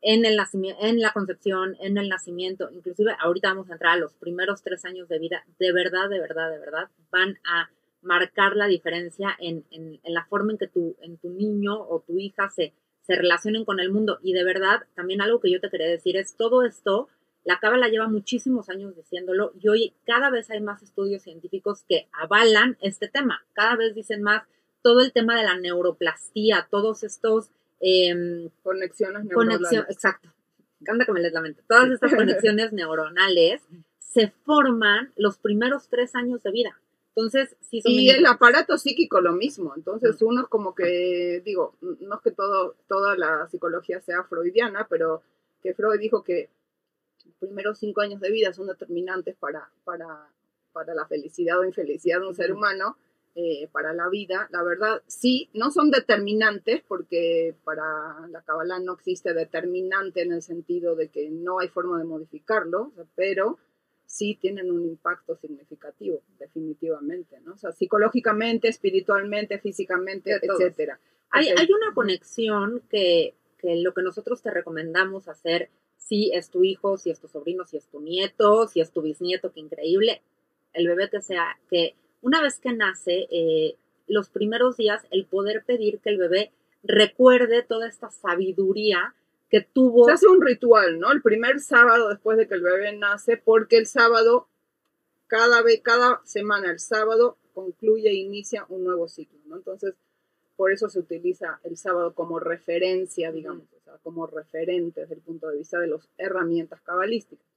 [0.03, 3.97] en, el nacimiento, en la concepción, en el nacimiento, inclusive ahorita vamos a entrar a
[3.97, 8.57] los primeros tres años de vida, de verdad, de verdad, de verdad, van a marcar
[8.57, 12.49] la diferencia en, en, la forma en que tu, en tu niño o tu hija
[12.49, 14.19] se, se relacionen con el mundo.
[14.21, 17.07] Y de verdad, también algo que yo te quería decir es todo esto,
[17.45, 22.09] la Cábala lleva muchísimos años diciéndolo y hoy cada vez hay más estudios científicos que
[22.11, 23.45] avalan este tema.
[23.53, 24.43] Cada vez dicen más
[24.81, 27.51] todo el tema de la neuroplastía, todos estos
[27.85, 29.83] Em, conexiones neuronales.
[29.89, 30.29] exacto.
[30.85, 31.61] Canta que me les la mente.
[31.67, 33.61] Todas estas conexiones neuronales
[33.99, 36.79] se forman los primeros tres años de vida.
[37.09, 39.73] Entonces, sí Y el aparato psíquico lo mismo.
[39.75, 44.87] Entonces, uno es como que, digo, no es que todo, toda la psicología sea freudiana,
[44.89, 45.21] pero
[45.61, 46.49] que Freud dijo que
[47.25, 50.29] los primeros cinco años de vida son determinantes para, para,
[50.71, 52.97] para la felicidad o infelicidad de un ser humano
[53.35, 57.83] eh, para la vida, la verdad, sí, no son determinantes porque para
[58.29, 62.91] la Kabbalah no existe determinante en el sentido de que no hay forma de modificarlo,
[63.15, 63.57] pero
[64.05, 67.53] sí tienen un impacto significativo, definitivamente, ¿no?
[67.53, 70.99] O sea, psicológicamente, espiritualmente, físicamente, etcétera.
[71.31, 76.63] Hay, hay una conexión que, que lo que nosotros te recomendamos hacer, si es tu
[76.63, 80.21] hijo, si es tu sobrino, si es tu nieto, si es tu bisnieto, qué increíble,
[80.73, 83.75] el bebé que sea, que una vez que nace, eh,
[84.07, 89.13] los primeros días, el poder pedir que el bebé recuerde toda esta sabiduría
[89.49, 90.05] que tuvo.
[90.05, 91.11] Se hace un ritual, ¿no?
[91.11, 94.47] El primer sábado después de que el bebé nace, porque el sábado,
[95.27, 99.57] cada vez, cada semana, el sábado concluye e inicia un nuevo ciclo, ¿no?
[99.57, 99.93] Entonces,
[100.55, 105.21] por eso se utiliza el sábado como referencia, digamos, o sea, como referente desde el
[105.21, 107.52] punto de vista de las herramientas cabalísticas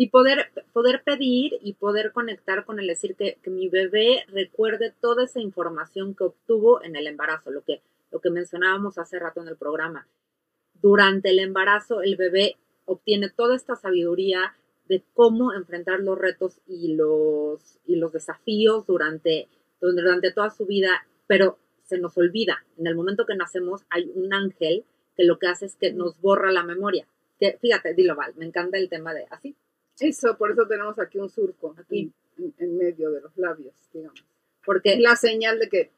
[0.00, 5.24] y poder, poder pedir y poder conectar con el decir que, mi bebé recuerde toda
[5.24, 9.48] esa información que obtuvo en el embarazo, lo que, lo que mencionábamos hace rato en
[9.48, 10.08] el programa.
[10.80, 14.54] Durante el embarazo, el bebé obtiene toda esta sabiduría
[14.88, 19.50] de cómo enfrentar los retos y los, y los desafíos durante,
[19.82, 22.64] durante toda su vida, pero se nos olvida.
[22.78, 26.18] En el momento que nacemos hay un ángel que lo que hace es que nos
[26.22, 27.06] borra la memoria.
[27.38, 29.54] Que, fíjate, dilo Val, me encanta el tema de así,
[30.00, 32.12] eso, por eso tenemos aquí un surco, aquí
[32.58, 34.24] en, medio de los labios, digamos.
[34.64, 35.90] Porque es la señal de que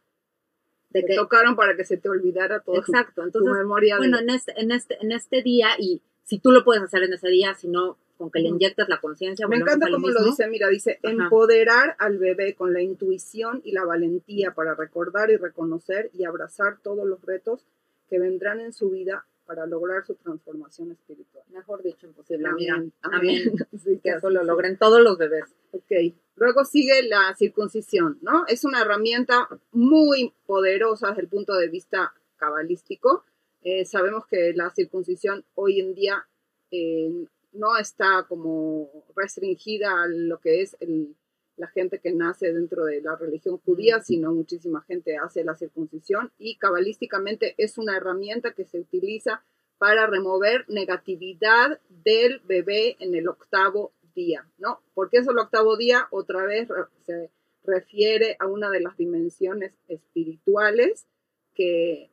[0.92, 3.22] te tocaron para que se te olvidara todo Exacto.
[3.22, 3.96] Entonces, tu memoria.
[3.96, 7.12] Bueno, en, este, en, este, en este día, y si tú lo puedes hacer en
[7.12, 9.48] ese día, si no, con que le inyectas la conciencia.
[9.48, 13.84] Me encanta cómo lo dice, mira, dice, empoderar al bebé con la intuición y la
[13.84, 17.66] valentía para recordar y reconocer y abrazar todos los retos
[18.08, 21.44] que vendrán en su vida para lograr su transformación espiritual.
[21.50, 22.48] Mejor dicho, imposible.
[22.48, 22.92] Amén.
[23.02, 23.52] Amén.
[24.02, 25.54] que eso lo logren todos los bebés.
[25.73, 26.14] Ok.
[26.37, 28.44] Luego sigue la circuncisión, ¿no?
[28.46, 33.25] Es una herramienta muy poderosa desde el punto de vista cabalístico.
[33.62, 36.27] Eh, sabemos que la circuncisión hoy en día
[36.71, 41.14] eh, no está como restringida a lo que es el,
[41.63, 46.33] la gente que nace dentro de la religión judía, sino muchísima gente hace la circuncisión
[46.37, 49.44] y cabalísticamente es una herramienta que se utiliza
[49.79, 54.81] para remover negatividad del bebé en el octavo día, ¿no?
[54.92, 56.08] ¿Por qué es el octavo día?
[56.10, 56.69] Otra vez
[57.06, 57.31] se
[57.63, 61.06] refiere a una de las dimensiones espirituales
[61.54, 62.10] que,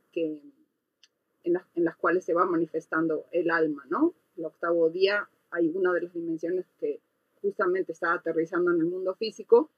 [1.43, 4.13] en, las cuales se va manifestando el alma, ¿no?
[4.37, 7.01] El octavo día hay una de las dimensiones que
[7.41, 9.71] justamente está aterrizando en el mundo físico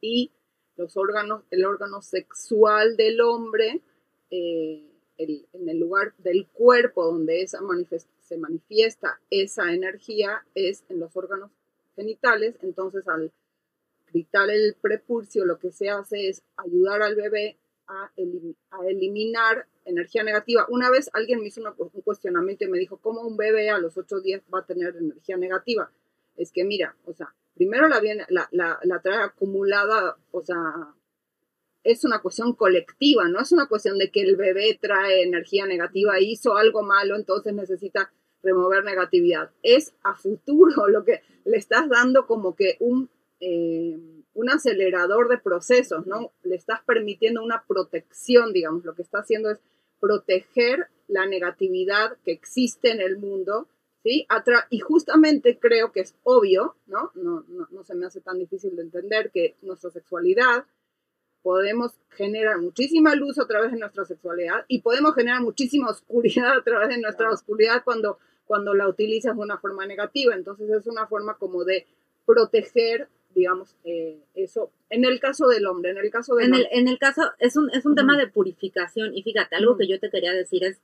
[0.00, 0.32] y
[0.76, 3.82] los órganos, el órgano sexual del hombre,
[4.30, 7.60] eh, en el lugar del cuerpo donde esa
[8.18, 11.50] se manifiesta esa energía es en los órganos
[11.94, 13.30] genitales, entonces al
[14.12, 18.10] gritar el prepulsio lo que se hace es ayudar al bebé a,
[18.88, 20.66] eliminar energía negativa.
[20.68, 23.96] Una vez alguien me hizo un cuestionamiento y me dijo, ¿cómo un bebé a los
[23.96, 25.90] ocho días va a tener energía negativa?
[26.42, 30.92] Es que mira, o sea, primero la, viene, la, la, trae acumulada, o sea,
[31.84, 36.20] es una cuestión colectiva, no es una cuestión de que el bebé trae energía negativa,
[36.20, 38.12] hizo algo malo, entonces necesita
[38.42, 39.50] remover negatividad.
[39.62, 43.96] Es a futuro lo que le estás dando como que un, eh,
[44.34, 46.32] un acelerador de procesos, ¿no?
[46.42, 49.58] Le estás permitiendo una protección, digamos, lo que está haciendo es
[50.00, 53.68] proteger la negatividad que existe en el mundo
[54.02, 54.26] ¿sí?
[54.70, 57.12] y justamente creo que es obvio, ¿no?
[57.14, 57.84] No, ¿no?
[57.84, 60.64] se me hace tan difícil de entender que nuestra sexualidad
[61.42, 66.62] podemos generar muchísima luz a través de nuestra sexualidad y podemos generar muchísima oscuridad a
[66.62, 70.34] través de nuestra oscuridad cuando, cuando la utilizas de una forma negativa.
[70.34, 71.86] Entonces es una forma como de
[72.24, 74.70] proteger, digamos, eh, eso.
[74.88, 76.48] En el caso del hombre, en el caso del...
[76.48, 79.76] En el, en el caso, es un, es un tema de purificación y fíjate, algo
[79.76, 80.80] que yo te quería decir es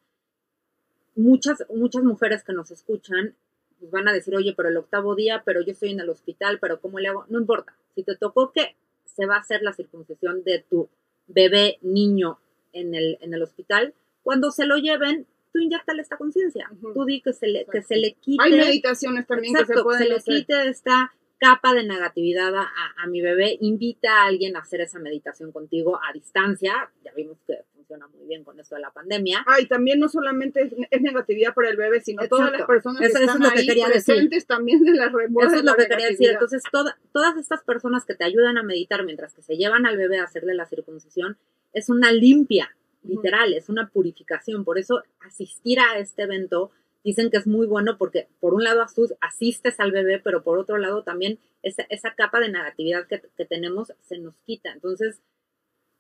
[1.18, 3.34] muchas, muchas mujeres que nos escuchan
[3.78, 6.58] pues van a decir, oye, pero el octavo día, pero yo estoy en el hospital,
[6.60, 7.26] pero ¿cómo le hago?
[7.28, 7.76] No importa.
[7.94, 10.88] Si te tocó que se va a hacer la circuncisión de tu
[11.28, 12.38] bebé niño
[12.72, 16.70] en el, en el hospital, cuando se lo lleven, tú inyectale esta conciencia.
[16.92, 18.42] Tú di que se le, que se le quite.
[18.42, 23.06] Hay meditaciones también que se pueden se le quite esta capa de negatividad a, a,
[23.06, 23.58] mi bebé.
[23.60, 26.90] Invita a alguien a hacer esa meditación contigo a distancia.
[27.04, 27.58] Ya vimos que
[27.88, 29.44] funciona muy bien con esto de la pandemia.
[29.46, 33.06] Ah, y también no solamente es, negatividad para el bebé, sino todas las personas que
[33.06, 36.30] están ahí presentes también de la Eso es lo que quería decir.
[36.30, 40.18] Entonces, todas estas personas que te ayudan a meditar mientras que se llevan al bebé
[40.18, 41.38] a hacerle la circuncisión,
[41.72, 44.64] es una limpia, literal, es una purificación.
[44.64, 46.70] Por eso asistir a este evento
[47.04, 48.84] dicen que es muy bueno porque por un lado
[49.20, 53.46] asistes al bebé, pero por otro lado también esa, esa capa de negatividad que, que,
[53.46, 54.72] tenemos se nos quita.
[54.72, 55.20] Entonces,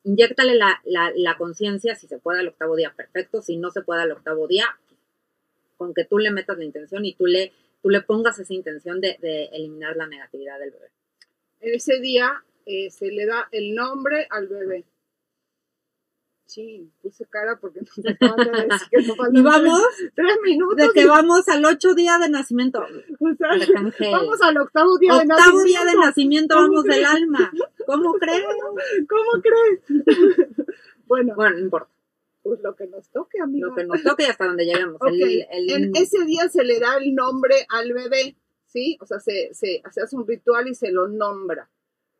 [0.04, 4.02] inyectale la, la, conciencia, si se puede al octavo día, perfecto, si no se puede
[4.02, 4.66] al octavo día,
[5.76, 9.00] con que tú le metas la intención y tú le, tú le pongas esa intención
[9.00, 9.18] de,
[9.52, 10.90] eliminar la negatividad del bebé.
[11.60, 14.84] Ese día eh, se le da el nombre al bebé.
[16.48, 19.82] Sí, puse cara porque no se decir Y vamos,
[20.14, 20.78] tres, minutos.
[20.78, 22.82] De que vamos al ocho día de nacimiento.
[23.20, 25.34] vamos al octavo día de nacimiento.
[25.34, 27.52] Octavo día de nacimiento, vamos del alma.
[27.86, 28.44] ¿Cómo crees?
[29.08, 30.06] ¿Cómo crees?
[31.06, 31.90] bueno, bueno, no importa.
[32.42, 33.68] Pues lo que nos toque, amigo.
[33.68, 34.98] Lo que nos toque hasta donde lleguemos.
[35.02, 38.96] En ese día se le da el nombre al bebé, ¿sí?
[39.02, 41.68] O sea, se, se hace un ritual y se lo nombra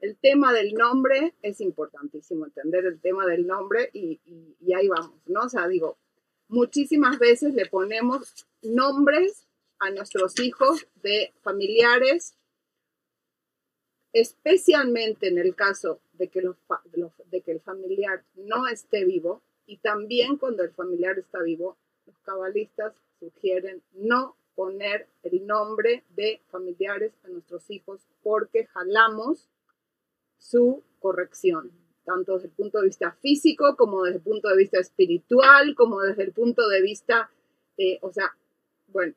[0.01, 4.21] el tema del nombre es importantísimo, entender el tema del nombre y,
[4.75, 5.43] ahí vamos, ¿no?
[5.43, 5.99] O sea, digo,
[6.49, 9.47] muchísimas veces le ponemos nombres
[9.79, 12.35] a nuestros hijos de familiares,
[14.13, 16.43] especialmente en el caso de que,
[17.31, 21.77] de que el familiar no esté vivo y también cuando el familiar está vivo,
[22.07, 29.49] los cabalistas sugieren no poner el nombre de familiares a nuestros hijos porque jalamos
[30.39, 31.71] su corrección,
[32.05, 36.01] tanto desde el punto de vista físico como desde el punto de vista espiritual, como
[36.01, 37.31] desde el punto de vista,
[37.77, 38.35] eh, o sea,
[38.89, 39.15] bueno,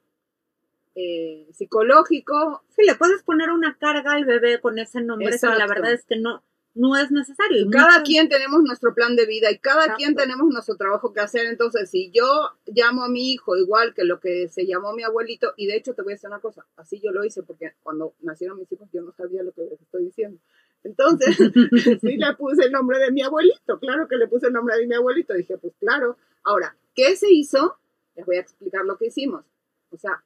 [0.96, 2.64] eh, psicológico.
[2.76, 6.06] Sí, le puedes poner una carga al bebé con ese nombre, pero la verdad es
[6.06, 6.44] que no,
[6.74, 7.70] no es necesario.
[7.70, 11.46] cada quien tenemos nuestro plan de vida y cada quien tenemos nuestro trabajo que hacer.
[11.46, 15.54] Entonces, si yo llamo a mi hijo igual que lo que se llamó mi abuelito,
[15.58, 18.14] y de hecho te voy a decir una cosa, así yo lo hice porque cuando
[18.22, 20.40] nacieron mis hijos yo no sabía lo que les estoy diciendo.
[20.84, 21.36] Entonces,
[22.02, 24.88] sí le puse el nombre de mi abuelito, claro que le puse el nombre de
[24.88, 26.18] mi abuelito, dije, pues claro.
[26.44, 27.78] Ahora, ¿qué se hizo?
[28.16, 29.46] Les voy a explicar lo que hicimos.
[29.92, 30.24] O sea,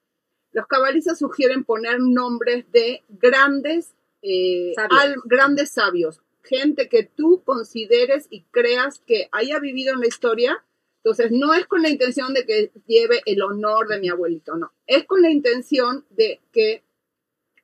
[0.52, 4.74] los cabalistas sugieren poner nombres de grandes, eh,
[5.26, 10.64] grandes sabios, gente que tú consideres y creas que haya vivido en la historia.
[11.04, 14.72] Entonces, no es con la intención de que lleve el honor de mi abuelito, no.
[14.88, 16.84] Es con la intención de que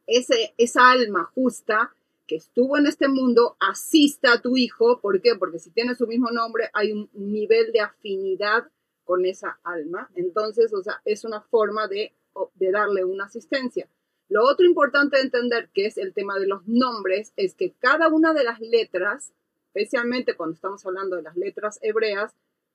[0.06, 1.96] ese, esa alma justa
[2.32, 5.02] que estuvo en este mundo asista a tu hijo.
[5.02, 5.36] ¿Por qué?
[5.36, 8.70] Porque si tiene su mismo nombre, hay un nivel de afinidad
[9.04, 10.10] con esa alma.
[10.16, 12.14] Entonces, o sea, es una forma de,
[12.56, 13.90] de darle una asistencia.
[14.30, 18.08] Lo otro importante de entender, que es el tema de los nombres, es que cada
[18.08, 19.34] una de las letras,
[19.66, 22.34] especialmente cuando estamos hablando de las letras hebreas,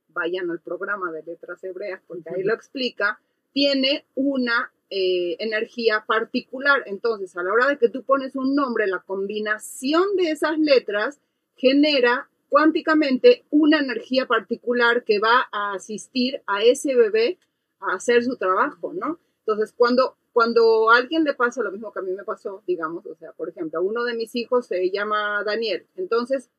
[0.09, 3.22] vayan al programa de letras hebreas, porque ahí lo explica,
[3.54, 6.82] tiene una eh, energía particular.
[6.87, 11.20] Entonces, a la hora de que tú pones un nombre, la combinación de esas letras
[11.57, 17.39] genera cuánticamente una energía particular que va a asistir a ese bebé
[17.80, 19.18] a hacer su trabajo, ¿no?
[19.41, 23.07] Entonces, cuando, cuando a alguien le pasa lo mismo que a mí me pasó, digamos,
[23.07, 26.51] o sea, por ejemplo, uno de mis hijos se llama Daniel, entonces,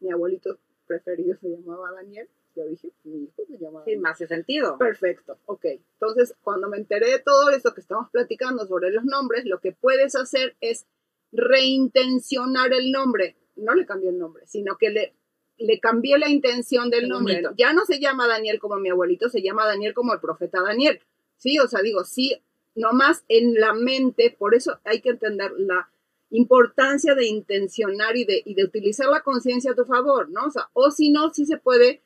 [0.00, 4.26] mi abuelito preferido se llamaba Daniel, yo dije, mi hijo se llama Sí, me hace
[4.26, 4.78] sentido.
[4.78, 5.64] Perfecto, ok.
[6.00, 9.72] Entonces, cuando me enteré de todo esto que estamos platicando sobre los nombres, lo que
[9.72, 10.86] puedes hacer es
[11.32, 13.36] reintencionar el nombre.
[13.56, 15.14] No le cambié el nombre, sino que le,
[15.58, 17.34] le cambié la intención del nombre.
[17.34, 17.54] bonito.
[17.58, 21.00] Ya no se llama Daniel como mi abuelito, se llama Daniel como el profeta Daniel.
[21.36, 22.42] Sí, o sea, digo, sí,
[22.74, 25.90] nomás en la mente, por eso hay que entender la
[26.30, 30.46] importancia de intencionar y de, y de utilizar la conciencia a tu favor, ¿no?
[30.46, 32.02] O sea, o si no, sí se puede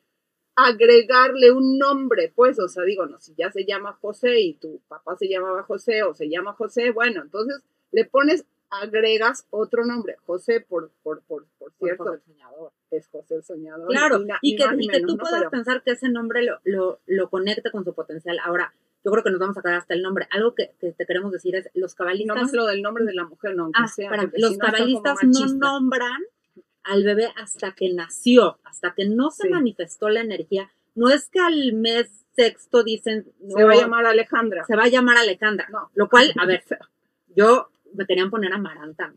[0.56, 4.80] agregarle un nombre, pues, o sea, digo, no, si ya se llama José y tu
[4.88, 10.16] papá se llamaba José o se llama José, bueno, entonces le pones, agregas otro nombre,
[10.26, 12.72] José, por, por, por, por Por cierto, favor, el soñador.
[12.92, 13.88] es José el soñador.
[13.88, 15.18] Claro, na- y que, y que tú ¿no?
[15.18, 18.38] puedas Pero- pensar que ese nombre lo, lo, lo conecte con su potencial.
[18.44, 18.72] Ahora,
[19.04, 20.28] yo creo que nos vamos a quedar hasta el nombre.
[20.30, 23.14] Algo que, que te queremos decir es, los no cabalistas, más lo del nombre de
[23.14, 24.10] la mujer, no, ah, sea.
[24.36, 26.22] los no cabalistas no nombran
[26.84, 29.48] al bebé hasta que nació, hasta que no se Sí.
[29.50, 30.70] manifestó la energía.
[30.94, 34.64] No es que al mes sexto dicen, Se va a no, llamar Alejandra.
[34.64, 35.68] se va a llamar Alejandra.
[35.70, 35.90] No.
[35.94, 36.62] Lo cual, a ver,
[37.36, 39.12] yo me querían poner Amaranta.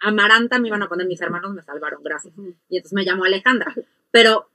[0.00, 2.34] Amaranta me iban a poner, mis hermanos me salvaron, gracias.
[2.68, 3.74] Y entonces me llamó Alejandra.
[4.10, 4.48] Pero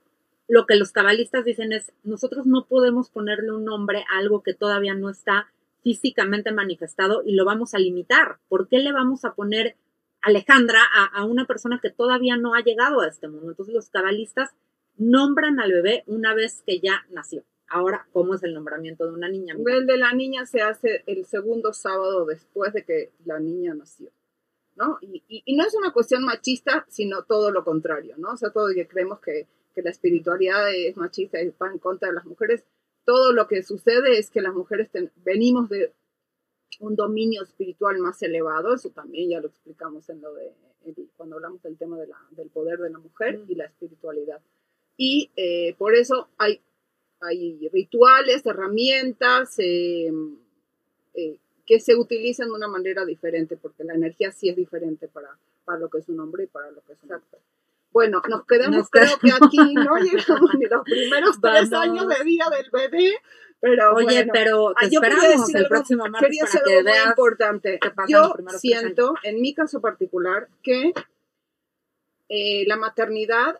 [0.46, 4.54] lo que los cabalistas dicen es, nosotros no podemos ponerle un nombre a algo que
[4.54, 5.48] todavía no está
[5.82, 8.38] físicamente manifestado y lo vamos a limitar.
[8.48, 9.76] ¿Por qué le vamos a poner
[10.28, 10.80] Alejandra
[11.12, 13.50] a, una persona que todavía no ha llegado a este mundo?
[13.50, 14.50] Entonces los cabalistas
[14.96, 17.44] nombran al bebé una vez que ya nació.
[17.68, 19.54] Ahora, ¿cómo es el nombramiento de una niña?
[19.66, 24.10] El de la niña se hace el segundo sábado después de que la niña nació,
[24.76, 24.98] ¿no?
[25.02, 28.32] Y, no es una cuestión machista, sino todo lo contrario, ¿no?
[28.32, 32.14] O sea, todo que creemos que, la espiritualidad es machista y va en contra de
[32.14, 32.64] las mujeres.
[33.04, 34.90] Todo lo que sucede es que las mujeres
[35.24, 35.92] venimos de
[36.80, 40.52] un dominio espiritual más elevado, eso también ya lo explicamos en lo de
[41.16, 43.50] cuando hablamos del tema de la- del poder de la mujer Mm.
[43.50, 44.40] y la espiritualidad.
[44.96, 46.60] Y eh, por eso hay
[47.20, 50.08] hay rituales, herramientas eh,
[51.14, 55.36] eh, que se utilizan de una manera diferente, porque la energía sí es diferente para,
[55.64, 57.40] para lo que es un hombre y para lo que es una mujer.
[57.90, 61.88] Bueno, nos quedamos, Nos creo que aquí no llegamos ni los primeros tres Vamos.
[61.88, 63.14] años de vida del bebé,
[63.60, 64.32] pero Oye, bueno.
[64.32, 67.08] pero te Ah, yo quería esperamos decir el algo- próximo martes Quería para que muy
[67.08, 67.80] importante.
[68.08, 70.92] Yo siento, en mi caso particular, que
[72.28, 73.58] eh, la maternidad,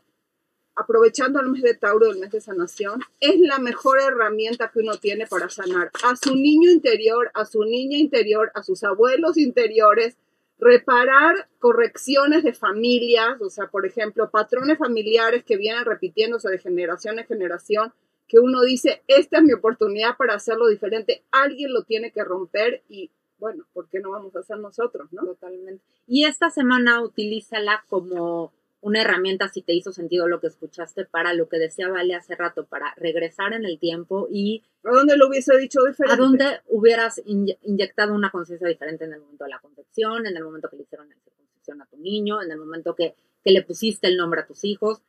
[0.77, 4.97] aprovechando el mes de Tauro, el mes de sanación, es la mejor herramienta que uno
[4.99, 10.17] tiene para sanar a su niño interior, a su niña interior, a sus abuelos interiores,
[10.59, 17.19] reparar correcciones de familias, o sea, por ejemplo, patrones familiares que vienen repitiéndose de generación
[17.19, 17.93] en generación,
[18.27, 22.83] que uno dice, esta es mi oportunidad para hacerlo diferente, alguien lo tiene que romper
[22.89, 25.23] y bueno, ¿por qué no vamos a hacer nosotros, no?
[25.23, 25.85] Totalmente.
[26.07, 31.35] Y esta semana utilízala como una herramienta, si te hizo sentido lo que escuchaste, para
[31.35, 35.29] lo que decía Vale hace rato, para regresar en el tiempo y ¿A dónde lo
[35.29, 36.13] hubiese dicho diferente?
[36.15, 40.37] a dónde hubieras inye- inyectado una conciencia diferente en el momento de la concepción, en
[40.37, 43.15] el momento que le hicieron la circuncisión a tu niño, en el momento que,
[43.45, 45.03] que le pusiste el nombre a tus hijos.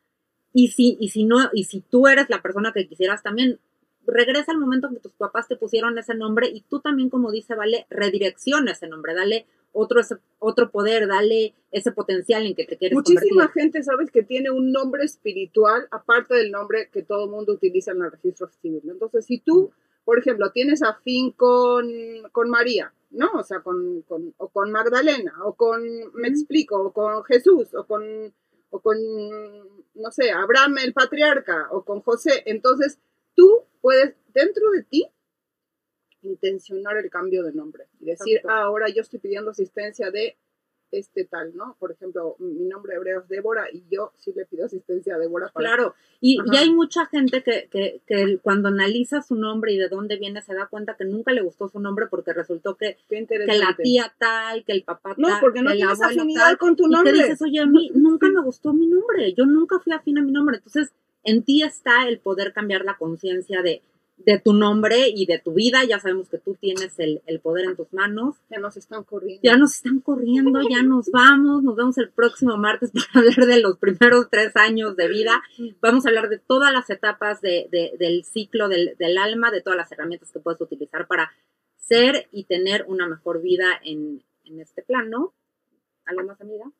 [0.52, 3.60] Y si, y si no, y si tú eres la persona que quisieras también,
[4.04, 7.30] regresa al momento en que tus papás te pusieron ese nombre y tú también, como
[7.30, 12.64] dice Vale, redirecciona ese nombre, dale otro, ese- otro poder, dale ese potencial en que
[12.66, 13.62] te quieres Muchísima convertir.
[13.62, 14.10] gente, ¿sabes?
[14.10, 18.10] Que tiene un nombre espiritual, aparte del nombre que todo el mundo utiliza en el
[18.10, 18.82] registro civil.
[18.88, 19.70] Entonces, si tú,
[20.04, 21.86] por ejemplo, tienes afín con,
[22.32, 23.30] con María, ¿no?
[23.34, 25.82] O sea, con, con- o con Magdalena, o con,
[26.14, 28.02] me explico, o con Jesús, o con,
[28.70, 28.96] o con,
[29.94, 32.42] no sé, Abraham el patriarca, o con José.
[32.46, 32.98] Entonces,
[33.36, 35.06] tú puedes, dentro de ti,
[36.40, 38.50] intencionar el cambio de nombre y decir, Exacto.
[38.50, 40.36] ah, ahora yo estoy pidiendo asistencia de
[40.92, 41.76] este tal, ¿no?
[41.78, 45.48] Por ejemplo, mi nombre hebreo es Débora y yo sí le pido asistencia a Débora
[45.52, 49.78] para Claro, y, y hay mucha gente que, que, que cuando analiza su nombre y
[49.78, 52.96] de dónde viene se da cuenta que nunca le gustó su nombre porque resultó que,
[53.08, 56.74] que la tía tal, que el papá tal, no, porque no tienes afinidad tal, con
[56.74, 57.12] tu y nombre.
[57.12, 60.22] que dices, oye, a mí nunca me gustó mi nombre, yo nunca fui afín a
[60.22, 60.56] mi nombre.
[60.56, 63.82] Entonces, en ti está el poder cambiar la conciencia de,
[64.24, 65.84] de tu nombre y de tu vida.
[65.84, 68.36] Ya sabemos que tú tienes el, poder en tus manos.
[68.50, 69.40] Ya nos están corriendo.
[69.42, 71.62] Ya nos están corriendo, ya nos vamos.
[71.62, 75.42] Nos vemos el próximo martes para hablar de los primeros tres años de vida.
[75.80, 77.68] Vamos a hablar de todas las etapas de,
[77.98, 81.30] del ciclo del, del, alma, de todas las herramientas que puedes utilizar para
[81.76, 85.34] ser y tener una mejor vida en, en este plano.
[86.04, 86.70] ¿Algo más, amiga?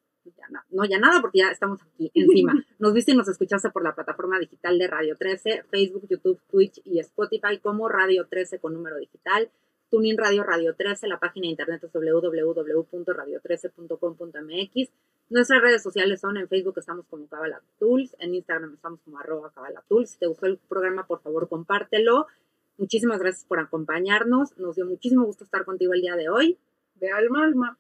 [0.71, 2.55] No, ya nada, porque ya estamos aquí encima.
[2.79, 6.83] Nos viste y nos escuchaste por la plataforma digital de Radio 13, Facebook, YouTube, Twitch
[6.85, 9.51] y Spotify como Radio 13 con número digital.
[9.91, 14.91] Tuning Radio Radio 13, la página de internet es www.radio13.com.mx.
[15.31, 19.51] Nuestras redes sociales son en Facebook estamos como Cabala Tools, en Instagram estamos como arroba
[19.51, 20.11] Cabala Tools.
[20.11, 22.29] Si te gustó el programa, por favor, compártelo.
[22.79, 24.57] Muchísimas gracias por acompañarnos.
[24.59, 26.57] Nos dio muchísimo gusto estar contigo el día de hoy.
[26.95, 27.77] De alma alma.